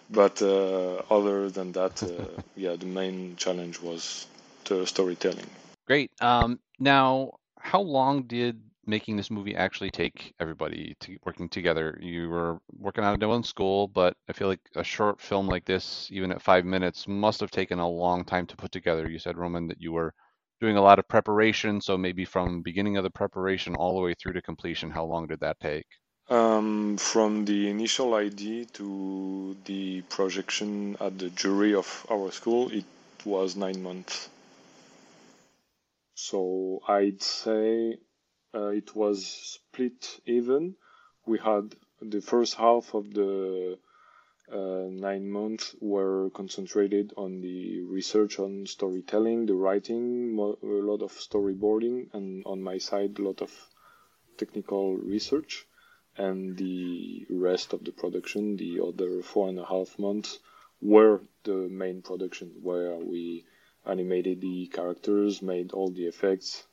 But 0.09 0.41
uh, 0.41 1.01
other 1.09 1.49
than 1.49 1.73
that, 1.73 2.01
uh, 2.03 2.41
yeah, 2.55 2.75
the 2.75 2.85
main 2.85 3.35
challenge 3.35 3.81
was 3.81 4.27
the 4.65 4.85
storytelling. 4.85 5.49
Great. 5.85 6.11
Um, 6.21 6.59
now, 6.79 7.31
how 7.59 7.81
long 7.81 8.23
did 8.23 8.61
making 8.85 9.17
this 9.17 9.29
movie 9.29 9.55
actually 9.55 9.91
take 9.91 10.33
everybody 10.39 10.95
to 11.01 11.17
working 11.25 11.49
together? 11.49 11.97
You 12.01 12.29
were 12.29 12.59
working 12.79 13.03
on 13.03 13.21
it 13.21 13.23
in 13.23 13.43
school, 13.43 13.87
but 13.87 14.15
I 14.29 14.33
feel 14.33 14.47
like 14.47 14.61
a 14.75 14.83
short 14.83 15.19
film 15.19 15.47
like 15.47 15.65
this, 15.65 16.09
even 16.11 16.31
at 16.31 16.41
five 16.41 16.65
minutes, 16.65 17.07
must 17.07 17.41
have 17.41 17.51
taken 17.51 17.79
a 17.79 17.89
long 17.89 18.23
time 18.23 18.45
to 18.47 18.55
put 18.55 18.71
together. 18.71 19.09
You 19.09 19.19
said, 19.19 19.37
Romain, 19.37 19.67
that 19.67 19.81
you 19.81 19.91
were 19.91 20.13
doing 20.59 20.77
a 20.77 20.81
lot 20.81 20.99
of 20.99 21.07
preparation. 21.07 21.81
So 21.81 21.97
maybe 21.97 22.25
from 22.25 22.61
beginning 22.61 22.97
of 22.97 23.03
the 23.03 23.09
preparation 23.09 23.75
all 23.75 23.95
the 23.95 24.01
way 24.01 24.13
through 24.13 24.33
to 24.33 24.41
completion, 24.41 24.91
how 24.91 25.05
long 25.05 25.27
did 25.27 25.39
that 25.41 25.59
take? 25.59 25.85
Um, 26.29 26.97
from 26.97 27.45
the 27.45 27.69
initial 27.69 28.13
idea 28.13 28.65
to 28.73 29.55
the 29.65 30.01
projection 30.01 30.97
at 30.99 31.17
the 31.17 31.29
jury 31.29 31.73
of 31.73 32.05
our 32.11 32.31
school, 32.31 32.69
it 32.69 32.85
was 33.23 33.55
nine 33.55 33.81
months. 33.81 34.29
So 36.15 36.81
I'd 36.87 37.21
say 37.21 37.97
uh, 38.53 38.69
it 38.69 38.95
was 38.95 39.25
split 39.25 40.19
even. 40.25 40.75
We 41.25 41.37
had 41.39 41.75
the 42.01 42.21
first 42.21 42.55
half 42.55 42.93
of 42.93 43.13
the 43.13 43.77
uh, 44.51 44.87
nine 44.89 45.29
months 45.29 45.75
were 45.81 46.29
concentrated 46.31 47.13
on 47.17 47.41
the 47.41 47.81
research 47.81 48.39
on 48.39 48.65
storytelling, 48.65 49.45
the 49.45 49.55
writing, 49.55 50.37
a 50.37 50.65
lot 50.65 51.01
of 51.01 51.11
storyboarding, 51.11 52.07
and 52.13 52.43
on 52.45 52.61
my 52.61 52.77
side, 52.77 53.17
a 53.19 53.21
lot 53.21 53.41
of 53.41 53.51
technical 54.37 54.95
research. 54.95 55.65
and 56.17 56.57
the 56.57 57.25
rest 57.29 57.73
of 57.73 57.83
the 57.83 57.91
production, 57.91 58.57
the 58.57 58.81
other 58.81 59.21
four 59.21 59.49
and 59.49 59.59
a 59.59 59.65
half 59.65 59.99
months, 59.99 60.39
were 60.81 61.21
the 61.43 61.69
main 61.69 62.01
production 62.01 62.49
where 62.61 62.97
we 62.97 63.45
animated 63.85 64.41
the 64.41 64.67
characters, 64.67 65.41
made 65.41 65.71
all 65.71 65.91
the 65.91 66.07
effects, 66.07 66.65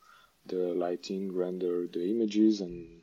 the 0.47 0.57
lighting, 0.57 1.31
render 1.33 1.87
the 1.87 2.11
images, 2.11 2.61
and 2.61 3.03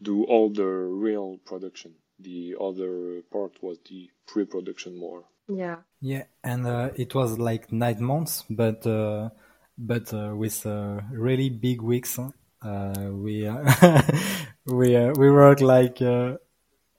do 0.00 0.24
all 0.24 0.48
the 0.48 0.64
real 0.64 1.38
production. 1.44 1.94
The 2.22 2.56
other 2.60 3.22
part 3.32 3.62
was 3.62 3.78
the 3.88 4.10
pre-production 4.26 4.98
more. 4.98 5.24
Yeah. 5.48 5.78
Yeah, 6.00 6.24
and 6.44 6.66
uh, 6.66 6.90
it 6.96 7.14
was 7.14 7.38
like 7.38 7.72
nine 7.72 8.02
months, 8.02 8.44
but 8.48 8.86
uh, 8.86 9.30
but 9.78 10.12
uh, 10.14 10.32
with 10.34 10.64
uh, 10.66 11.00
really 11.10 11.50
big 11.50 11.82
weeks. 11.82 12.18
Uh, 12.18 13.10
we 13.10 13.48
we 14.66 15.10
we 15.10 15.30
work 15.30 15.60
like 15.60 16.00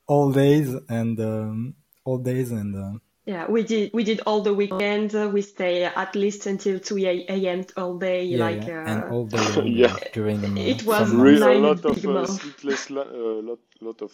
all 0.07 0.31
days 0.31 0.75
and 0.89 1.19
um, 1.19 1.75
all 2.05 2.17
days 2.17 2.51
and. 2.51 2.99
Yeah, 3.25 3.49
we 3.49 3.63
did. 3.63 3.91
We 3.93 4.03
did 4.03 4.19
all 4.25 4.41
the 4.41 4.53
weekend. 4.53 5.15
Uh, 5.15 5.29
we 5.31 5.41
stay 5.41 5.85
at 5.85 6.13
least 6.13 6.45
until 6.45 6.77
two 6.77 6.97
a.m. 6.97 7.63
all 7.77 7.97
day, 7.97 8.25
yeah, 8.25 8.37
like 8.37 8.67
yeah. 8.67 8.83
Uh, 8.83 8.91
and 8.91 9.03
all 9.05 9.25
day 9.25 9.61
yeah. 9.63 9.95
during 10.11 10.41
the 10.41 10.59
It 10.59 10.83
was 10.83 11.09
Really, 11.09 11.55
a 11.55 11.59
lot 11.59 11.85
of 11.85 12.05
uh, 12.05 12.25
sleepless, 12.25 12.91
uh, 12.91 12.95
lot, 12.95 13.59
lot 13.79 14.01
of 14.01 14.11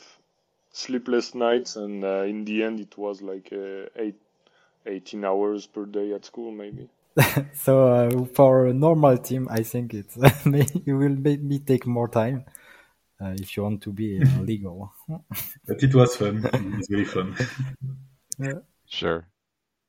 sleepless 0.80 1.36
nights, 1.36 1.76
and 1.76 2.04
uh, 2.04 2.24
in 2.34 2.46
the 2.46 2.64
end, 2.64 2.80
it 2.80 2.98
was 2.98 3.22
like 3.22 3.50
uh, 3.52 3.86
eight, 3.96 4.20
18 4.86 5.24
hours 5.26 5.68
per 5.68 5.86
day 5.86 6.14
at 6.14 6.26
school, 6.26 6.52
maybe. 6.52 6.90
so 7.54 7.88
uh, 7.88 8.26
for 8.34 8.68
a 8.68 8.74
normal 8.74 9.18
team, 9.18 9.48
I 9.50 9.64
think 9.64 9.94
it's 9.94 10.16
it 10.46 10.94
will 10.94 11.16
maybe 11.16 11.60
take 11.60 11.86
more 11.86 12.08
time 12.08 12.46
uh, 13.22 13.34
if 13.40 13.58
you 13.58 13.64
want 13.64 13.82
to 13.84 13.92
be 13.92 14.22
uh, 14.22 14.42
legal. 14.42 14.94
But 15.68 15.84
it 15.84 15.94
was 15.96 16.16
fun. 16.16 16.46
It 16.46 16.78
was 16.78 16.88
very 16.90 17.06
fun. 17.06 17.36
Yeah. 18.40 18.60
Sure. 18.88 19.28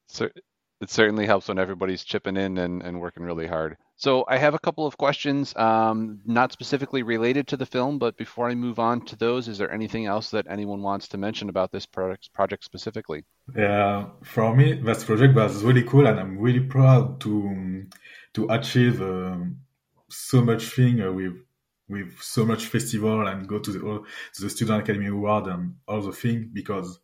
Cer- 0.08 0.32
it 0.80 0.90
certainly 0.90 1.26
helps 1.26 1.48
when 1.48 1.58
everybody's 1.58 2.04
chipping 2.04 2.36
in 2.36 2.56
and, 2.58 2.82
and 2.82 3.00
working 3.00 3.22
really 3.22 3.46
hard. 3.46 3.76
So 3.96 4.24
I 4.26 4.38
have 4.38 4.54
a 4.54 4.58
couple 4.58 4.86
of 4.86 4.96
questions, 4.96 5.54
um, 5.56 6.20
not 6.24 6.52
specifically 6.52 7.02
related 7.02 7.48
to 7.48 7.58
the 7.58 7.66
film, 7.66 7.98
but 7.98 8.16
before 8.16 8.48
I 8.48 8.54
move 8.54 8.78
on 8.78 9.04
to 9.06 9.16
those, 9.16 9.46
is 9.46 9.58
there 9.58 9.70
anything 9.70 10.06
else 10.06 10.30
that 10.30 10.46
anyone 10.48 10.80
wants 10.80 11.08
to 11.08 11.18
mention 11.18 11.50
about 11.50 11.70
this 11.70 11.84
project, 11.84 12.32
project 12.32 12.64
specifically? 12.64 13.24
Yeah, 13.54 14.06
for 14.22 14.56
me, 14.56 14.80
this 14.80 15.04
project 15.04 15.34
was 15.34 15.62
really 15.62 15.82
cool, 15.82 16.06
and 16.06 16.18
I'm 16.18 16.38
really 16.38 16.60
proud 16.60 17.20
to 17.20 17.84
to 18.32 18.46
achieve 18.48 19.02
um, 19.02 19.56
so 20.08 20.40
much 20.40 20.64
thing 20.64 21.02
uh, 21.02 21.12
with 21.12 21.34
with 21.90 22.22
so 22.22 22.46
much 22.46 22.66
festival 22.66 23.26
and 23.26 23.46
go 23.46 23.58
to 23.58 23.70
the 23.70 23.80
to 24.34 24.42
the 24.42 24.48
Student 24.48 24.82
Academy 24.82 25.08
Award 25.08 25.46
and 25.46 25.74
all 25.86 26.00
the 26.00 26.12
thing 26.12 26.50
because 26.54 26.98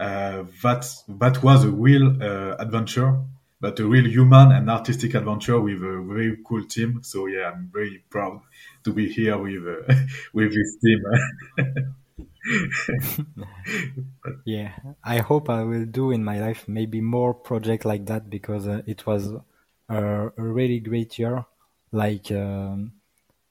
uh, 0.00 0.44
that 0.62 0.86
that 1.08 1.42
was 1.42 1.64
a 1.64 1.70
real 1.70 2.22
uh, 2.22 2.56
adventure, 2.58 3.18
but 3.60 3.78
a 3.80 3.86
real 3.86 4.06
human 4.06 4.52
and 4.52 4.70
artistic 4.70 5.14
adventure 5.14 5.60
with 5.60 5.82
a 5.82 6.04
very 6.06 6.36
cool 6.46 6.64
team. 6.64 7.00
So 7.02 7.26
yeah, 7.26 7.50
I'm 7.52 7.70
very 7.72 8.04
proud 8.10 8.40
to 8.84 8.92
be 8.92 9.08
here 9.12 9.38
with 9.38 9.66
uh, 9.66 9.94
with 10.32 10.52
this 10.52 10.76
team. 10.82 11.02
Yeah, 14.44 14.72
I 15.02 15.18
hope 15.18 15.50
I 15.50 15.64
will 15.64 15.84
do 15.84 16.12
in 16.12 16.22
my 16.24 16.40
life 16.40 16.68
maybe 16.68 17.00
more 17.00 17.34
projects 17.34 17.84
like 17.84 18.06
that 18.06 18.30
because 18.30 18.68
uh, 18.68 18.82
it 18.86 19.04
was 19.06 19.32
a, 19.88 20.28
a 20.28 20.30
really 20.36 20.78
great 20.80 21.18
year. 21.18 21.44
Like 21.92 22.30
um, 22.30 22.92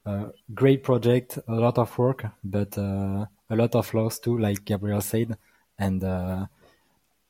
a 0.06 0.28
great 0.54 0.84
project, 0.84 1.40
a 1.48 1.56
lot 1.56 1.78
of 1.78 1.98
work, 1.98 2.26
but 2.44 2.78
uh, 2.78 3.26
a 3.50 3.56
lot 3.56 3.76
of 3.76 3.94
loss 3.94 4.20
too, 4.20 4.38
like 4.38 4.66
Gabriel 4.66 5.02
said. 5.02 5.38
And 5.78 6.04
uh, 6.04 6.46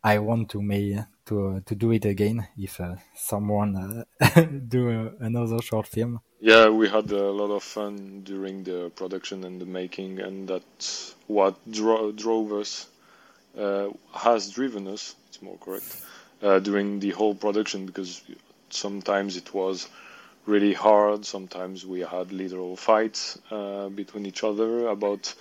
I 0.04 0.20
want 0.20 0.50
to 0.50 0.62
may 0.62 1.04
to 1.25 1.62
to 1.66 1.75
do 1.75 1.92
it 1.92 2.06
again 2.06 2.48
if 2.58 2.80
uh, 2.80 2.96
someone 3.16 3.75
uh, 3.75 4.42
do 4.68 5.12
another 5.20 5.62
short 5.62 5.88
film. 5.88 6.20
Yeah, 6.40 6.70
we 6.70 6.88
had 6.88 7.12
a 7.12 7.32
lot 7.32 7.52
of 7.52 7.64
fun 7.64 8.22
during 8.24 8.64
the 8.64 8.92
production 8.96 9.44
and 9.46 9.60
the 9.60 9.66
making, 9.66 10.20
and 10.20 10.48
that's 10.48 11.16
what 11.28 11.56
dro- 11.72 12.12
drove 12.12 12.52
us, 12.54 12.88
has 14.14 14.52
driven 14.52 14.88
us, 14.88 15.16
it's 15.28 15.42
more 15.42 15.58
correct, 15.58 15.98
during 16.42 17.00
the 17.00 17.12
whole 17.12 17.34
production 17.34 17.88
because 17.88 18.22
sometimes 18.70 19.38
it 19.38 19.54
was 19.54 19.88
really 20.46 20.74
hard, 20.74 21.25
sometimes 21.25 21.86
we 21.86 22.02
had 22.02 22.32
literal 22.32 22.75
fights 22.75 23.40
uh, 23.50 23.90
between 23.90 24.25
each 24.25 24.44
other 24.44 24.88
about 24.88 25.34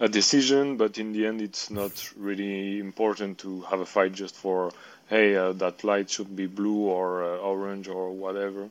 a 0.00 0.08
decision, 0.08 0.76
but 0.76 0.98
in 0.98 1.12
the 1.12 1.26
end, 1.26 1.40
it's 1.40 1.70
not 1.70 2.10
really 2.16 2.80
important 2.80 3.38
to 3.38 3.60
have 3.62 3.80
a 3.80 3.86
fight 3.86 4.12
just 4.12 4.34
for, 4.34 4.72
hey, 5.08 5.36
uh, 5.36 5.52
that 5.52 5.84
light 5.84 6.10
should 6.10 6.34
be 6.34 6.46
blue 6.46 6.88
or 6.88 7.22
uh, 7.22 7.36
orange 7.36 7.86
or 7.86 8.10
whatever 8.10 8.68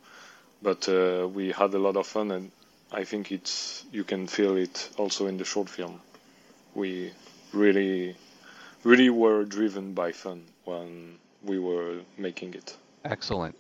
but 0.62 0.88
uh, 0.90 1.28
we 1.28 1.52
had 1.52 1.74
a 1.74 1.80
lot 1.80 1.96
of 1.96 2.06
fun 2.06 2.32
and 2.32 2.52
I 2.92 3.04
think 3.04 3.32
it's 3.32 3.86
you 3.92 4.04
can 4.04 4.28
feel 4.28 4.58
it 4.58 4.90
also 4.98 5.28
in 5.28 5.38
the 5.38 5.46
short 5.46 5.70
film. 5.70 6.02
We 6.74 7.12
really 7.54 8.16
really 8.84 9.10
were 9.10 9.44
driven 9.44 9.94
by 9.94 10.12
fun 10.12 10.46
when 10.66 11.18
we 11.44 11.60
were 11.60 12.00
making 12.18 12.54
it. 12.54 12.76
Excellent. 13.06 13.56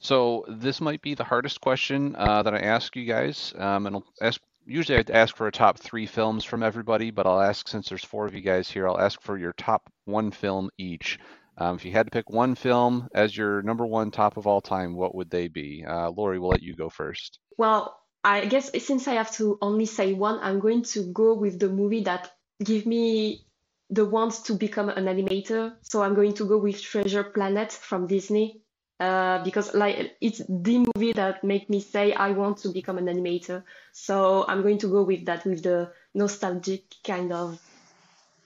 So 0.00 0.44
this 0.48 0.80
might 0.80 1.02
be 1.02 1.14
the 1.14 1.24
hardest 1.24 1.60
question 1.60 2.14
uh, 2.16 2.42
that 2.42 2.54
I 2.54 2.58
ask 2.58 2.94
you 2.96 3.04
guys, 3.04 3.54
um, 3.56 3.86
and 3.86 3.96
I'll 3.96 4.04
ask. 4.20 4.40
Usually, 4.66 4.98
I'd 4.98 5.10
ask 5.10 5.36
for 5.36 5.46
a 5.46 5.52
top 5.52 5.78
three 5.78 6.06
films 6.06 6.44
from 6.44 6.62
everybody, 6.62 7.10
but 7.10 7.26
I'll 7.26 7.40
ask 7.40 7.68
since 7.68 7.88
there's 7.88 8.04
four 8.04 8.26
of 8.26 8.34
you 8.34 8.40
guys 8.40 8.70
here, 8.70 8.88
I'll 8.88 9.00
ask 9.00 9.20
for 9.20 9.36
your 9.36 9.52
top 9.52 9.90
one 10.04 10.30
film 10.30 10.70
each. 10.78 11.18
Um, 11.56 11.76
if 11.76 11.84
you 11.84 11.92
had 11.92 12.06
to 12.06 12.10
pick 12.10 12.30
one 12.30 12.54
film 12.54 13.08
as 13.14 13.36
your 13.36 13.62
number 13.62 13.86
one 13.86 14.10
top 14.10 14.36
of 14.36 14.46
all 14.46 14.60
time, 14.60 14.96
what 14.96 15.14
would 15.14 15.30
they 15.30 15.48
be? 15.48 15.84
Uh, 15.86 16.10
Laurie, 16.10 16.38
we'll 16.38 16.50
let 16.50 16.62
you 16.62 16.74
go 16.74 16.88
first. 16.88 17.38
Well, 17.56 18.00
I 18.24 18.46
guess 18.46 18.70
since 18.84 19.06
I 19.06 19.14
have 19.14 19.30
to 19.36 19.58
only 19.60 19.86
say 19.86 20.14
one, 20.14 20.38
I'm 20.40 20.60
going 20.60 20.82
to 20.94 21.12
go 21.12 21.34
with 21.34 21.60
the 21.60 21.68
movie 21.68 22.04
that 22.04 22.32
give 22.62 22.86
me 22.86 23.46
the 23.90 24.04
want 24.04 24.44
to 24.46 24.54
become 24.54 24.88
an 24.88 25.04
animator. 25.04 25.74
So 25.82 26.02
I'm 26.02 26.14
going 26.14 26.34
to 26.34 26.46
go 26.46 26.58
with 26.58 26.82
Treasure 26.82 27.24
Planet 27.24 27.70
from 27.70 28.06
Disney. 28.06 28.62
Uh, 29.00 29.42
because 29.42 29.74
like 29.74 30.16
it's 30.20 30.40
the 30.48 30.78
movie 30.78 31.12
that 31.12 31.42
made 31.42 31.68
me 31.68 31.80
say 31.80 32.12
I 32.12 32.30
want 32.30 32.58
to 32.58 32.68
become 32.68 32.96
an 32.96 33.06
animator. 33.06 33.64
So 33.92 34.44
I'm 34.46 34.62
going 34.62 34.78
to 34.78 34.88
go 34.88 35.02
with 35.02 35.26
that, 35.26 35.44
with 35.44 35.64
the 35.64 35.92
nostalgic 36.14 36.84
kind 37.02 37.32
of 37.32 37.60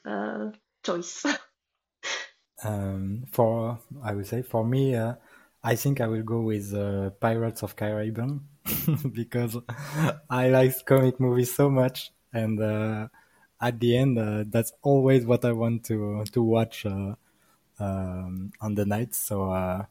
uh, 0.07 0.51
choice. 0.85 1.25
Um, 2.65 3.23
for 3.31 3.79
I 4.03 4.15
would 4.15 4.27
say 4.27 4.43
for 4.43 4.65
me, 4.65 4.97
uh, 4.97 5.15
I 5.63 5.77
think 5.77 6.01
I 6.01 6.09
will 6.09 6.25
go 6.25 6.41
with 6.41 6.75
uh, 6.75 7.11
Pirates 7.11 7.63
of 7.63 7.77
Caribbean 7.77 8.41
because 9.13 9.57
I 10.29 10.49
like 10.49 10.85
comic 10.85 11.21
movies 11.21 11.55
so 11.55 11.71
much, 11.71 12.11
and 12.33 12.61
uh, 12.61 13.07
at 13.61 13.79
the 13.79 13.97
end, 13.97 14.51
that's 14.51 14.73
always 14.83 15.25
what 15.25 15.45
I 15.45 15.53
want 15.53 15.85
to 15.85 16.25
to 16.33 16.43
watch 16.43 16.85
um, 16.85 18.51
on 18.61 18.75
the 18.75 18.85
night. 18.85 19.15
So 19.15 19.87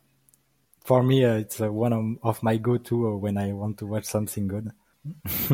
for 0.87 1.03
me, 1.03 1.25
uh, 1.25 1.33
it's 1.33 1.59
uh, 1.59 1.69
one 1.69 1.91
of, 1.91 2.05
of 2.23 2.41
my 2.41 2.55
go-to 2.55 3.09
uh, 3.09 3.17
when 3.17 3.37
I 3.37 3.51
want 3.51 3.79
to 3.79 3.85
watch 3.85 4.05
something 4.05 4.47
good. 4.47 4.71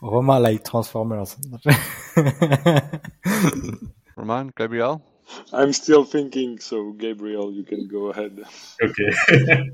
Roma 0.00 0.38
like 0.38 0.64
Transformers. 0.64 1.36
Romain, 4.16 4.52
Gabriel? 4.56 5.02
I'm 5.52 5.72
still 5.72 6.04
thinking, 6.04 6.60
so 6.60 6.92
Gabriel, 6.92 7.52
you 7.52 7.64
can 7.64 7.88
go 7.88 8.10
ahead. 8.10 8.44
Okay. 8.80 9.10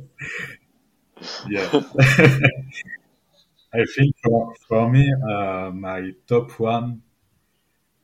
yeah. 1.50 1.68
I 3.75 3.84
think 3.94 4.16
for, 4.25 4.54
for 4.66 4.88
me, 4.90 5.12
uh, 5.12 5.70
my 5.70 6.12
top 6.26 6.58
one, 6.58 7.02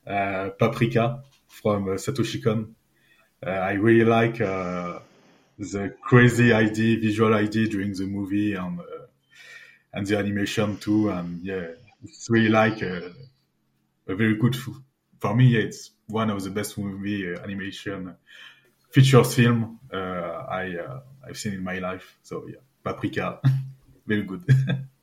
uh, 0.06 0.50
Paprika 0.58 1.22
from 1.48 1.88
uh, 1.88 1.92
Satoshi 1.92 2.44
Kon. 2.44 2.74
Uh, 3.46 3.50
I 3.50 3.72
really 3.74 4.04
like 4.04 4.40
uh, 4.40 5.00
the 5.58 5.94
crazy 6.02 6.52
idea, 6.52 6.98
visual 6.98 7.34
idea 7.34 7.68
during 7.68 7.92
the 7.92 8.06
movie 8.06 8.54
and 8.54 8.80
uh, 8.80 8.84
and 9.92 10.06
the 10.06 10.18
animation 10.18 10.76
too. 10.78 11.10
And 11.10 11.44
yeah, 11.44 11.68
it's 12.02 12.28
really 12.30 12.48
like 12.48 12.82
a, 12.82 13.12
a 14.08 14.14
very 14.14 14.36
good. 14.36 14.56
For 15.20 15.34
me, 15.34 15.46
yeah, 15.48 15.60
it's 15.60 15.90
one 16.06 16.30
of 16.30 16.42
the 16.42 16.50
best 16.50 16.76
movie 16.78 17.34
animation 17.34 18.16
features 18.90 19.34
film 19.34 19.80
I 19.92 20.78
I've 21.26 21.36
seen 21.38 21.54
in 21.54 21.64
my 21.64 21.78
life. 21.78 22.18
So 22.22 22.46
yeah, 22.48 22.60
Paprika, 22.82 23.40
very 24.06 24.22
good. 24.22 24.44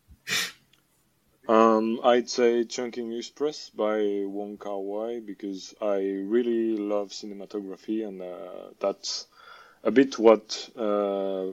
Um, 1.47 1.99
I'd 2.03 2.29
say 2.29 2.63
Chungking 2.65 3.11
Express 3.17 3.69
by 3.69 4.23
Wong 4.25 4.57
Kar 4.57 4.79
Wai 4.79 5.19
because 5.19 5.73
I 5.81 5.97
really 5.97 6.77
love 6.77 7.09
cinematography 7.09 8.07
and 8.07 8.21
uh, 8.21 8.69
that's 8.79 9.25
a 9.83 9.89
bit 9.91 10.19
what 10.19 10.69
uh, 10.77 11.47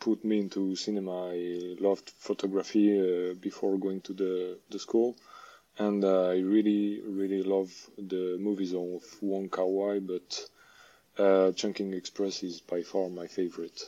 put 0.00 0.24
me 0.24 0.40
into 0.40 0.74
cinema. 0.76 1.28
I 1.32 1.76
loved 1.78 2.10
photography 2.18 2.98
uh, 2.98 3.34
before 3.34 3.78
going 3.78 4.00
to 4.02 4.14
the, 4.14 4.58
the 4.70 4.78
school. 4.78 5.16
And 5.78 6.04
uh, 6.04 6.28
I 6.28 6.38
really, 6.38 7.00
really 7.04 7.42
love 7.42 7.72
the 7.98 8.38
movies 8.40 8.74
of 8.74 9.02
Wong 9.20 9.48
Kar 9.48 9.66
Wai, 9.66 9.98
but 9.98 10.48
uh, 11.18 11.52
Chungking 11.52 11.92
Express 11.92 12.42
is 12.42 12.60
by 12.60 12.82
far 12.82 13.08
my 13.10 13.26
favorite. 13.26 13.82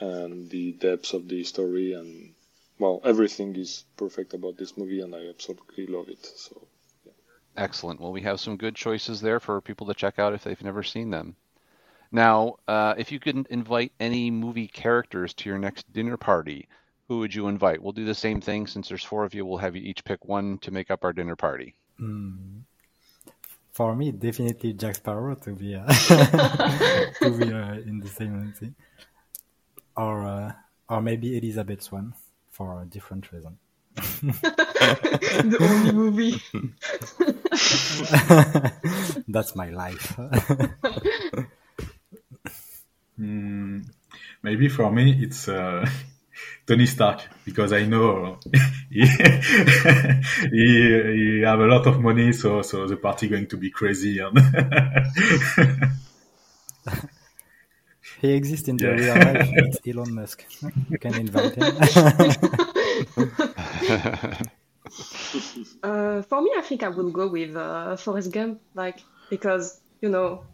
And 0.00 0.48
the 0.48 0.72
depth 0.72 1.14
of 1.14 1.28
the 1.28 1.44
story 1.44 1.92
and, 1.92 2.32
well, 2.78 3.00
everything 3.04 3.56
is 3.56 3.84
perfect 3.96 4.34
about 4.34 4.56
this 4.58 4.76
movie, 4.76 5.00
and 5.00 5.14
I 5.14 5.28
absolutely 5.28 5.86
love 5.86 6.08
it. 6.08 6.24
So, 6.24 6.66
yeah. 7.04 7.12
Excellent. 7.56 8.00
Well, 8.00 8.12
we 8.12 8.22
have 8.22 8.40
some 8.40 8.56
good 8.56 8.76
choices 8.76 9.20
there 9.20 9.40
for 9.40 9.60
people 9.60 9.86
to 9.86 9.94
check 9.94 10.18
out 10.18 10.34
if 10.34 10.44
they've 10.44 10.62
never 10.62 10.82
seen 10.82 11.10
them. 11.10 11.36
Now, 12.12 12.56
uh, 12.68 12.94
if 12.98 13.10
you 13.10 13.18
could 13.18 13.46
invite 13.48 13.92
any 13.98 14.30
movie 14.30 14.68
characters 14.68 15.34
to 15.34 15.48
your 15.48 15.58
next 15.58 15.90
dinner 15.92 16.16
party, 16.16 16.68
who 17.08 17.18
would 17.18 17.34
you 17.34 17.48
invite? 17.48 17.82
We'll 17.82 17.92
do 17.92 18.04
the 18.04 18.14
same 18.14 18.40
thing 18.40 18.66
since 18.66 18.88
there's 18.88 19.04
four 19.04 19.24
of 19.24 19.34
you. 19.34 19.46
We'll 19.46 19.58
have 19.58 19.74
you 19.74 19.82
each 19.82 20.04
pick 20.04 20.24
one 20.24 20.58
to 20.58 20.70
make 20.70 20.90
up 20.90 21.04
our 21.04 21.12
dinner 21.12 21.36
party. 21.36 21.74
Mm. 22.00 22.62
For 23.72 23.94
me, 23.94 24.12
definitely 24.12 24.72
Jack 24.74 24.96
Sparrow 24.96 25.34
to 25.34 25.54
be 25.54 25.74
uh, 25.74 25.86
to 27.20 27.30
be 27.38 27.52
uh, 27.52 27.74
in 27.74 28.00
the 28.00 28.08
same 28.08 28.52
thing, 28.58 28.74
or 29.96 30.24
uh, 30.24 30.52
or 30.88 31.02
maybe 31.02 31.36
Elizabeth 31.36 31.82
Swann 31.82 32.14
for 32.56 32.80
a 32.80 32.86
different 32.86 33.30
reason. 33.32 33.58
the 33.96 35.58
only 35.60 35.92
movie. 35.92 36.42
That's 39.28 39.54
my 39.54 39.68
life. 39.68 40.16
Mm, 43.20 43.84
maybe 44.42 44.68
for 44.68 44.90
me 44.90 45.22
it's 45.22 45.48
uh, 45.48 45.86
Tony 46.66 46.86
Stark 46.86 47.20
because 47.44 47.72
I 47.72 47.84
know 47.84 48.38
he, 48.90 49.06
he, 50.52 50.66
he 51.18 51.42
have 51.44 51.60
a 51.60 51.66
lot 51.66 51.86
of 51.86 52.00
money, 52.00 52.32
so 52.32 52.62
so 52.62 52.86
the 52.86 52.96
party 52.96 53.28
going 53.28 53.48
to 53.48 53.56
be 53.56 53.70
crazy. 53.70 54.18
And 54.20 54.38
he 58.20 58.32
exists 58.32 58.68
in 58.68 58.78
the 58.78 58.86
Yeah. 58.86 58.94
real 58.94 59.18
life. 59.18 59.50
It's 59.66 59.80
Elon 59.86 60.14
Musk. 60.14 60.46
You 60.88 60.98
can 60.98 61.16
invite 61.16 61.54
him. 61.56 61.78
Uh, 65.82 66.22
for 66.22 66.42
me, 66.42 66.52
I 66.56 66.62
think 66.62 66.82
I 66.82 66.88
will 66.88 67.10
go 67.10 67.28
with 67.28 67.56
uh, 67.56 67.96
Forrest 67.96 68.32
Gump, 68.32 68.60
like 68.74 69.04
because 69.28 69.80
you 70.00 70.08
know, 70.08 70.44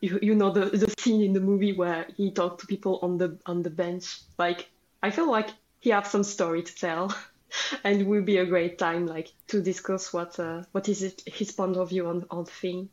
you 0.00 0.18
you 0.22 0.34
know 0.34 0.50
the 0.52 0.66
the 0.66 0.92
scene 0.98 1.22
in 1.22 1.32
the 1.32 1.40
movie 1.40 1.72
where 1.72 2.06
he 2.16 2.30
talked 2.32 2.60
to 2.60 2.66
people 2.66 2.98
on 3.02 3.18
the 3.18 3.38
on 3.46 3.62
the 3.62 3.70
bench. 3.70 4.20
Like 4.38 4.70
I 5.02 5.10
feel 5.10 5.30
like 5.30 5.50
he 5.80 5.90
has 5.90 6.10
some 6.10 6.24
story 6.24 6.62
to 6.62 6.74
tell, 6.74 7.14
and 7.84 8.00
it 8.00 8.06
will 8.06 8.22
be 8.22 8.38
a 8.38 8.46
great 8.46 8.78
time 8.78 9.06
like 9.06 9.32
to 9.48 9.62
discuss 9.62 10.12
what 10.12 10.38
uh, 10.40 10.62
what 10.72 10.88
is 10.88 11.02
it 11.02 11.22
his 11.26 11.52
point 11.52 11.76
of 11.76 11.90
view 11.90 12.06
on 12.08 12.26
on 12.30 12.44
thing. 12.46 12.88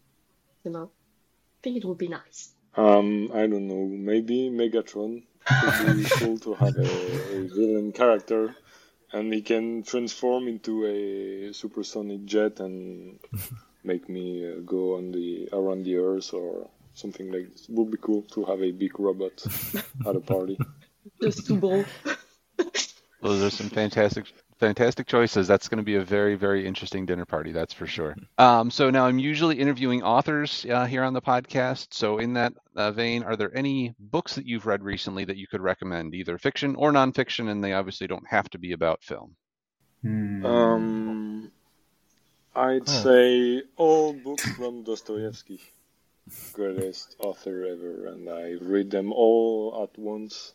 You 0.64 0.72
know, 0.72 0.86
I 0.86 1.60
think 1.64 1.78
it 1.78 1.86
would 1.86 1.98
be 1.98 2.08
nice. 2.10 2.54
Um, 2.76 3.30
I 3.34 3.48
don't 3.48 3.68
know. 3.68 3.86
Maybe 3.86 4.50
Megatron 4.50 5.24
would 5.86 5.98
be 5.98 6.10
cool 6.18 6.38
to 6.40 6.54
have 6.56 6.76
a, 6.78 7.38
a 7.38 7.48
villain 7.48 7.92
character, 7.92 8.56
and 9.12 9.34
he 9.34 9.42
can 9.42 9.84
transform 9.84 10.48
into 10.48 10.86
a 10.86 11.54
supersonic 11.54 12.26
jet 12.26 12.60
and 12.60 13.20
make 13.84 14.10
me 14.10 14.50
uh, 14.50 14.60
go 14.66 14.98
on 14.98 15.12
the 15.12 15.50
around 15.54 15.84
the 15.84 15.98
Earth 15.98 16.34
or 16.34 16.70
something 16.94 17.32
like 17.32 17.52
this. 17.52 17.70
It 17.70 17.76
would 17.76 17.92
be 17.92 17.98
cool 18.02 18.24
to 18.34 18.46
have 18.46 18.62
a 18.62 18.72
big 18.72 19.00
robot 19.00 19.44
at 20.08 20.16
a 20.16 20.22
party. 20.22 20.58
Just 21.22 21.46
to 21.48 21.56
bowl. 21.56 21.86
Those 23.22 23.44
are 23.44 23.50
some 23.50 23.70
fantastic, 23.70 24.26
fantastic 24.68 25.08
choices. 25.08 25.46
That's 25.48 25.68
going 25.68 25.78
to 25.80 25.84
be 25.84 25.96
a 25.96 26.04
very, 26.04 26.36
very 26.36 26.66
interesting 26.66 27.06
dinner 27.06 27.26
party. 27.26 27.52
That's 27.52 27.74
for 27.74 27.86
sure. 27.86 28.16
Um, 28.38 28.72
so 28.72 28.90
now 28.90 29.06
I'm 29.06 29.20
usually 29.20 29.60
interviewing 29.60 30.04
authors 30.04 30.66
uh, 30.70 30.86
here 30.86 31.04
on 31.04 31.14
the 31.14 31.22
podcast. 31.22 31.88
So 31.92 32.18
in 32.20 32.34
that 32.40 32.54
uh, 32.76 32.92
vein, 32.92 33.24
are 33.24 33.36
there 33.36 33.56
any 33.56 33.94
books 34.00 34.36
that 34.36 34.46
you've 34.46 34.66
read 34.66 34.82
recently 34.84 35.26
that 35.26 35.36
you 35.36 35.48
could 35.48 35.62
recommend, 35.62 36.16
either 36.16 36.38
fiction 36.38 36.76
or 36.76 36.94
nonfiction? 36.94 37.50
And 37.52 37.62
they 37.64 37.74
obviously 37.74 38.08
don't 38.08 38.28
have 38.28 38.50
to 38.52 38.58
be 38.58 38.72
about 38.72 39.04
film. 39.04 39.36
Hmm. 40.02 40.46
Um, 40.46 41.52
I'd 42.56 42.88
Oh. 42.88 43.04
say 43.04 43.64
all 43.76 44.14
books 44.14 44.48
from 44.56 44.84
Dostoevsky, 44.84 45.60
greatest 46.54 47.16
author 47.20 47.66
ever, 47.66 48.08
and 48.08 48.30
I 48.30 48.46
read 48.62 48.92
them 48.92 49.12
all 49.12 49.84
at 49.84 50.00
once 50.00 50.54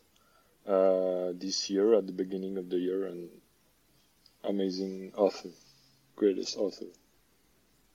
uh, 0.66 1.32
this 1.34 1.68
year 1.68 1.94
at 1.94 2.06
the 2.06 2.12
beginning 2.22 2.56
of 2.56 2.70
the 2.70 2.78
year, 2.78 3.06
and 3.06 3.28
amazing 4.48 5.12
author, 5.16 5.50
greatest 6.16 6.56
author 6.56 6.86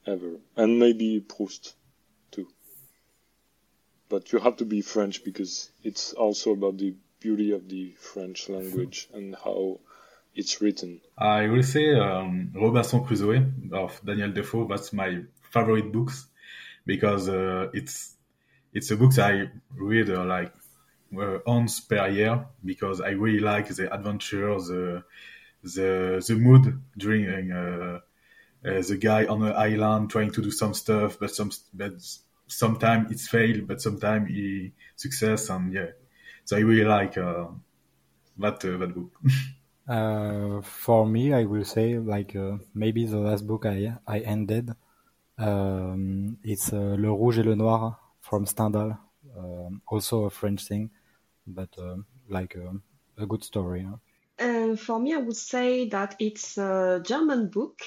ever, 0.06 0.40
and 0.56 0.80
maybe 0.80 1.20
Proust 1.20 1.74
too. 2.32 2.48
But 4.10 4.32
you 4.32 4.40
have 4.40 4.58
to 4.58 4.66
be 4.66 4.82
French 4.82 5.24
because 5.24 5.70
it's 5.84 6.14
also 6.14 6.52
about 6.54 6.78
the 6.78 6.94
beauty 7.20 7.52
of 7.52 7.68
the 7.68 7.96
French 8.00 8.50
language 8.50 9.10
and 9.14 9.36
how 9.44 9.80
it's 10.36 10.62
written. 10.62 11.02
I 11.18 11.48
will 11.48 11.64
say 11.64 11.96
um, 11.96 12.52
Robinson 12.54 13.04
Crusoe 13.04 13.52
of 13.72 14.00
Daniel 14.06 14.32
Defoe. 14.32 14.68
That's 14.68 14.94
my 14.94 15.24
favorite 15.52 15.92
books 15.92 16.28
because 16.86 17.30
uh, 17.30 17.70
it's 17.74 18.16
it's 18.74 18.92
a 18.92 18.98
book 18.98 19.18
I 19.20 19.50
read 19.76 20.10
uh, 20.10 20.26
like 20.26 20.54
uh, 21.20 21.40
once 21.46 21.80
per 21.80 22.08
year 22.08 22.46
because 22.66 23.02
I 23.02 23.10
really 23.10 23.40
like 23.40 23.68
the 23.70 23.94
adventure, 23.94 24.56
the 24.56 25.04
the 25.64 26.24
the 26.28 26.36
mood 26.36 26.82
during 26.98 27.52
uh, 27.52 28.00
uh, 28.66 28.82
the 28.82 28.98
guy 28.98 29.26
on 29.26 29.40
the 29.40 29.54
island 29.54 30.10
trying 30.10 30.32
to 30.32 30.42
do 30.42 30.52
some 30.52 30.74
stuff, 30.74 31.18
but 31.20 31.32
some 31.32 31.52
but 31.74 31.94
sometimes 32.48 33.12
it's 33.12 33.28
fail, 33.28 33.62
but 33.66 33.82
sometimes 33.82 34.30
he 34.30 34.74
success, 34.96 35.50
and 35.50 35.74
yeah. 35.74 35.92
So 36.46 36.58
I 36.58 36.62
really 36.62 36.86
like 36.86 37.18
uh, 37.18 37.48
that 38.38 38.64
uh, 38.66 38.78
that 38.78 38.94
book. 38.96 39.12
Uh, 39.86 40.62
for 40.62 41.06
me, 41.06 41.34
I 41.34 41.44
will 41.44 41.66
say 41.66 42.00
like 42.00 42.38
uh, 42.38 42.56
maybe 42.74 43.06
the 43.06 43.18
last 43.18 43.46
book 43.46 43.66
I 43.66 43.98
I 44.08 44.20
ended. 44.20 44.72
Um, 45.38 46.38
it's 46.42 46.72
Le 46.72 47.12
Rouge 47.12 47.40
et 47.40 47.44
le 47.44 47.56
Noir 47.56 48.00
from 48.22 48.46
Stendhal, 48.46 48.98
um, 49.38 49.82
also 49.88 50.24
a 50.24 50.30
French 50.30 50.66
thing, 50.66 50.90
but 51.46 51.68
uh, 51.78 51.98
like 52.30 52.56
uh, 52.56 52.72
a 53.18 53.26
good 53.26 53.44
story. 53.44 53.84
huh? 53.84 53.98
And 54.38 54.80
for 54.80 55.00
me, 55.00 55.14
I 55.14 55.18
would 55.18 55.38
say 55.38 55.90
that 55.90 56.16
it's 56.20 56.58
a 56.58 57.02
German 57.06 57.48
book 57.48 57.82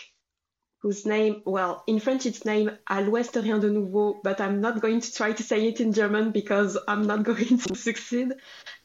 whose 0.80 1.04
name, 1.06 1.42
well, 1.44 1.82
in 1.86 1.98
French 1.98 2.26
it's 2.26 2.44
named 2.44 2.78
À 2.88 3.04
l'Ouest 3.04 3.34
rien 3.36 3.58
de 3.58 3.68
nouveau, 3.70 4.20
but 4.22 4.40
I'm 4.40 4.60
not 4.60 4.80
going 4.80 5.00
to 5.00 5.12
try 5.12 5.32
to 5.32 5.42
say 5.42 5.66
it 5.68 5.80
in 5.80 5.92
German 5.92 6.30
because 6.30 6.78
I'm 6.86 7.06
not 7.06 7.22
going 7.30 7.58
to 7.58 7.74
succeed. 7.74 8.32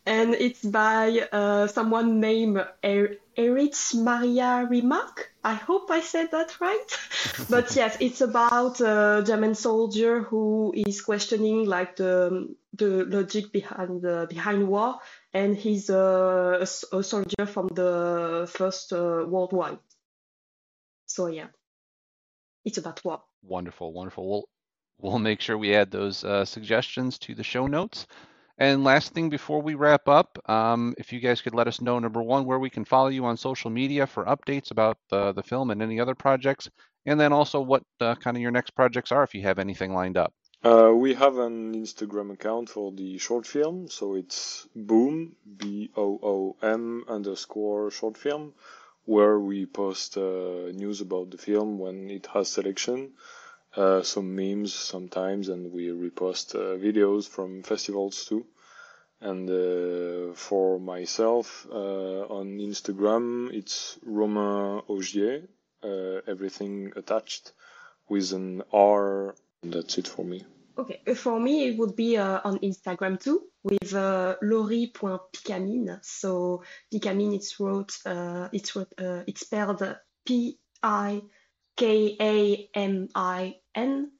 And 0.06 0.34
it's 0.34 0.64
by 0.64 1.28
uh, 1.32 1.68
someone 1.68 2.20
named 2.20 2.58
er- 2.84 3.18
Erich 3.38 3.94
Maria 3.94 4.68
Remarque. 4.70 5.32
I 5.44 5.54
hope 5.54 5.92
I 5.92 6.02
said 6.02 6.32
that 6.32 6.60
right. 6.60 6.98
but 7.50 7.76
yes, 7.76 7.98
it's 8.00 8.22
about 8.22 8.82
a 8.82 9.24
German 9.26 9.54
soldier 9.56 10.22
who 10.22 10.74
is 10.76 11.02
questioning 11.02 11.66
like 11.66 11.96
the 11.98 12.54
the 12.74 13.06
logic 13.06 13.52
behind 13.52 14.02
the 14.02 14.26
behind 14.30 14.68
war 14.68 15.00
and 15.34 15.56
he's 15.56 15.90
a 15.90 16.66
soldier 16.66 17.46
from 17.46 17.68
the 17.68 18.50
First 18.52 18.94
uh, 18.94 19.26
World 19.28 19.54
War. 19.54 19.80
So 21.06 21.28
yeah, 21.28 21.48
it's 22.66 22.78
about 22.78 23.04
war. 23.04 23.22
Wonderful, 23.44 23.94
wonderful. 23.94 24.30
We'll 24.30 24.50
we'll 25.00 25.20
make 25.20 25.42
sure 25.42 25.58
we 25.58 25.76
add 25.76 25.92
those 25.92 26.24
uh, 26.24 26.46
suggestions 26.46 27.18
to 27.20 27.36
the 27.36 27.44
show 27.44 27.68
notes. 27.68 28.08
And 28.58 28.84
last 28.84 29.14
thing 29.14 29.30
before 29.30 29.62
we 29.62 29.74
wrap 29.74 30.08
up, 30.08 30.38
um, 30.48 30.94
if 31.00 31.12
you 31.12 31.20
guys 31.20 31.42
could 31.42 31.56
let 31.56 31.68
us 31.68 31.82
know, 31.82 31.98
number 31.98 32.22
one, 32.22 32.46
where 32.46 32.60
we 32.60 32.70
can 32.70 32.86
follow 32.86 33.08
you 33.08 33.26
on 33.26 33.36
social 33.36 33.72
media 33.72 34.06
for 34.06 34.26
updates 34.26 34.70
about 34.70 34.98
the, 35.10 35.34
the 35.34 35.42
film 35.42 35.72
and 35.72 35.82
any 35.82 36.00
other 36.00 36.14
projects, 36.14 36.70
and 37.08 37.20
then 37.20 37.34
also 37.34 37.60
what 37.60 37.82
uh, 38.02 38.14
kind 38.16 38.38
of 38.38 38.42
your 38.42 38.52
next 38.52 38.72
projects 38.76 39.12
are 39.12 39.24
if 39.24 39.34
you 39.34 39.42
have 39.42 39.58
anything 39.58 39.94
lined 39.94 40.16
up. 40.18 40.32
Uh, 40.64 40.92
we 40.94 41.16
have 41.16 41.40
an 41.40 41.74
Instagram 41.74 42.32
account 42.32 42.70
for 42.70 42.92
the 42.92 43.18
short 43.18 43.48
film, 43.48 43.88
so 43.88 44.14
it's 44.14 44.68
boom 44.76 45.36
b 45.58 45.90
o 45.98 46.20
o 46.22 46.56
m 46.62 47.04
underscore 47.08 47.90
short 47.90 48.16
film, 48.16 48.54
where 49.06 49.40
we 49.40 49.66
post 49.66 50.18
uh, 50.18 50.70
news 50.72 51.02
about 51.02 51.32
the 51.32 51.38
film 51.40 51.80
when 51.80 52.12
it 52.12 52.28
has 52.28 52.48
selection, 52.48 53.12
uh, 53.76 54.04
some 54.04 54.36
memes 54.36 54.72
sometimes, 54.72 55.50
and 55.50 55.72
we 55.72 55.88
repost 55.88 56.54
uh, 56.54 56.78
videos 56.78 57.28
from 57.28 57.64
festivals 57.64 58.26
too. 58.26 58.46
And 59.20 59.50
uh, 59.50 60.36
for 60.36 60.80
myself 60.80 61.66
uh, 61.72 62.22
on 62.38 62.60
Instagram, 62.60 63.52
it's 63.52 63.98
Romain 64.06 64.84
Augier, 64.88 65.48
everything 66.28 66.94
attached 66.96 67.54
with 68.08 68.32
an 68.34 68.62
R. 68.72 69.34
And 69.64 69.74
that's 69.74 69.98
it 69.98 70.08
for 70.08 70.26
me. 70.26 70.44
Okay, 70.78 71.02
uh, 71.06 71.14
for 71.14 71.40
me 71.40 71.68
it 71.68 71.78
would 71.78 71.96
be 71.96 72.18
uh, 72.18 72.40
on 72.44 72.60
Instagram 72.60 73.22
too 73.22 73.44
with 73.64 73.94
uh, 73.94 74.36
Laurie.pikamin. 74.42 76.00
So 76.02 76.64
Pikamin 76.92 77.36
it's 77.36 77.60
wrote 77.60 77.92
uh, 78.06 78.50
it's 78.52 78.76
wrote, 78.76 78.94
uh, 78.98 79.24
it's 79.28 79.42
spelled 79.42 79.84
P 80.26 80.58
I 80.82 81.22
K 81.78 82.18
A 82.20 82.70
M 82.74 83.10
I 83.14 83.58
N, 83.76 84.12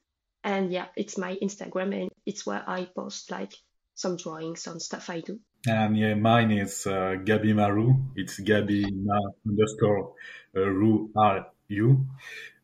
and 0.44 0.72
yeah, 0.72 0.86
it's 0.94 1.18
my 1.18 1.36
Instagram 1.42 2.00
and 2.00 2.10
it's 2.26 2.46
where 2.46 2.62
I 2.66 2.84
post 2.84 3.30
like 3.30 3.54
some 3.94 4.16
drawings 4.16 4.66
on 4.66 4.78
stuff 4.78 5.10
I 5.10 5.20
do. 5.20 5.40
And 5.66 5.96
yeah, 5.96 6.14
mine 6.14 6.52
is 6.52 6.86
uh, 6.86 7.16
Gabi 7.24 7.54
Maru. 7.54 7.94
It's 8.14 8.40
Gabi 8.40 8.84
Ma 8.92 9.18
underscore 9.46 10.14
uh, 10.56 10.60
Ru 10.60 11.10
R 11.16 11.46
U. 11.68 12.06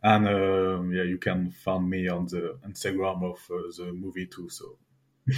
And 0.03 0.29
uh, 0.29 0.83
yeah, 0.97 1.05
you 1.05 1.19
can 1.19 1.51
find 1.51 1.89
me 1.89 2.09
on 2.09 2.27
the 2.27 2.59
Instagram 2.67 3.25
of 3.25 3.39
uh, 3.51 3.63
the 3.77 3.93
movie 3.93 4.27
too. 4.27 4.49
So 4.49 4.79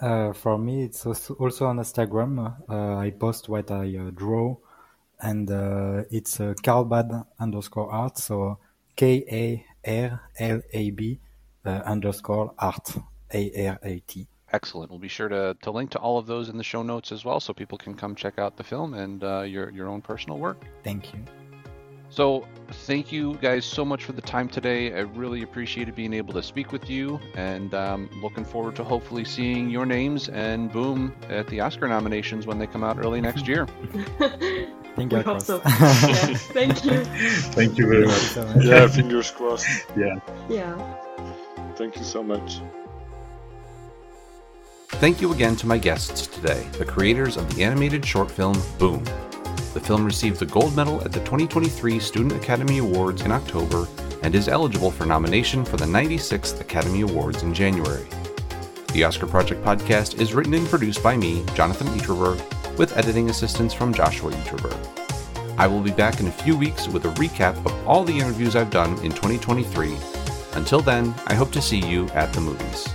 Uh, 0.00 0.32
for 0.32 0.58
me, 0.58 0.84
it's 0.84 1.04
also, 1.06 1.34
also 1.34 1.66
on 1.66 1.78
Instagram. 1.78 2.54
Uh, 2.68 2.96
I 2.96 3.10
post 3.10 3.48
what 3.48 3.70
I 3.70 3.96
uh, 3.96 4.10
draw, 4.10 4.56
and 5.20 5.50
uh, 5.50 6.04
it's 6.10 6.40
uh, 6.40 6.54
Karlab 6.62 7.26
underscore 7.40 7.90
art. 7.90 8.18
So 8.18 8.58
K 8.94 9.24
A 9.84 10.10
R 10.10 10.20
L 10.38 10.60
A 10.72 10.90
B 10.90 11.18
uh, 11.64 11.70
underscore 11.84 12.54
art 12.58 12.90
A 13.34 13.68
R 13.68 13.78
A 13.82 13.98
T. 14.06 14.28
Excellent. 14.52 14.90
We'll 14.90 15.00
be 15.00 15.08
sure 15.08 15.28
to, 15.28 15.56
to 15.62 15.70
link 15.70 15.90
to 15.90 15.98
all 15.98 16.16
of 16.16 16.26
those 16.26 16.48
in 16.48 16.56
the 16.56 16.64
show 16.64 16.82
notes 16.82 17.12
as 17.12 17.24
well, 17.24 17.40
so 17.40 17.52
people 17.52 17.76
can 17.76 17.94
come 17.94 18.14
check 18.14 18.38
out 18.38 18.56
the 18.56 18.64
film 18.64 18.94
and 18.94 19.22
uh, 19.24 19.40
your 19.42 19.70
your 19.70 19.88
own 19.88 20.00
personal 20.00 20.38
work. 20.38 20.64
Thank 20.84 21.12
you. 21.12 21.47
So, 22.10 22.46
thank 22.70 23.12
you 23.12 23.34
guys 23.34 23.64
so 23.64 23.84
much 23.84 24.04
for 24.04 24.12
the 24.12 24.22
time 24.22 24.48
today. 24.48 24.94
I 24.94 25.00
really 25.00 25.42
appreciated 25.42 25.94
being 25.94 26.12
able 26.14 26.32
to 26.34 26.42
speak 26.42 26.72
with 26.72 26.88
you, 26.88 27.20
and 27.34 27.74
um, 27.74 28.08
looking 28.22 28.44
forward 28.44 28.76
to 28.76 28.84
hopefully 28.84 29.24
seeing 29.24 29.68
your 29.70 29.86
names 29.86 30.28
and 30.28 30.72
boom 30.72 31.14
at 31.28 31.46
the 31.48 31.60
Oscar 31.60 31.86
nominations 31.88 32.46
when 32.46 32.58
they 32.58 32.66
come 32.66 32.82
out 32.82 32.98
early 32.98 33.20
next 33.20 33.46
year. 33.46 33.66
Finger 34.96 35.18
we 35.18 35.22
hope 35.22 35.44
crossed. 35.44 35.46
so. 35.46 35.60
yeah, 35.64 36.34
thank 36.34 36.84
you. 36.84 37.04
thank 37.04 37.78
you 37.78 37.86
very 37.86 38.06
Thank 38.06 38.06
you 38.06 38.06
much. 38.06 38.16
so 38.16 38.44
much. 38.46 38.64
Yeah, 38.64 38.88
fingers 38.88 39.30
crossed. 39.30 39.86
Yeah. 39.96 40.18
Yeah. 40.48 40.94
Thank 41.76 41.96
you 41.96 42.04
so 42.04 42.22
much. 42.22 42.58
Thank 44.88 45.20
you 45.20 45.32
again 45.32 45.54
to 45.56 45.66
my 45.66 45.78
guests 45.78 46.26
today, 46.26 46.66
the 46.78 46.84
creators 46.84 47.36
of 47.36 47.54
the 47.54 47.62
animated 47.62 48.04
short 48.04 48.30
film 48.30 48.60
Boom. 48.78 49.04
The 49.74 49.80
film 49.80 50.04
received 50.04 50.38
the 50.38 50.46
gold 50.46 50.74
medal 50.74 51.02
at 51.02 51.12
the 51.12 51.20
2023 51.20 51.98
Student 51.98 52.32
Academy 52.32 52.78
Awards 52.78 53.22
in 53.22 53.32
October 53.32 53.86
and 54.22 54.34
is 54.34 54.48
eligible 54.48 54.90
for 54.90 55.04
nomination 55.04 55.64
for 55.64 55.76
the 55.76 55.84
96th 55.84 56.60
Academy 56.60 57.02
Awards 57.02 57.42
in 57.42 57.52
January. 57.52 58.06
The 58.92 59.04
Oscar 59.04 59.26
Project 59.26 59.62
podcast 59.62 60.20
is 60.20 60.34
written 60.34 60.54
and 60.54 60.66
produced 60.66 61.02
by 61.02 61.16
me, 61.16 61.44
Jonathan 61.54 61.88
Eterberg, 61.88 62.40
with 62.78 62.96
editing 62.96 63.28
assistance 63.28 63.74
from 63.74 63.92
Joshua 63.92 64.32
Eterberg. 64.32 64.98
I 65.58 65.66
will 65.66 65.82
be 65.82 65.90
back 65.90 66.20
in 66.20 66.28
a 66.28 66.32
few 66.32 66.56
weeks 66.56 66.88
with 66.88 67.04
a 67.04 67.14
recap 67.14 67.56
of 67.66 67.86
all 67.86 68.04
the 68.04 68.16
interviews 68.16 68.56
I've 68.56 68.70
done 68.70 68.92
in 69.04 69.12
2023. 69.12 69.96
Until 70.54 70.80
then, 70.80 71.14
I 71.26 71.34
hope 71.34 71.52
to 71.52 71.62
see 71.62 71.78
you 71.78 72.08
at 72.10 72.32
the 72.32 72.40
movies. 72.40 72.88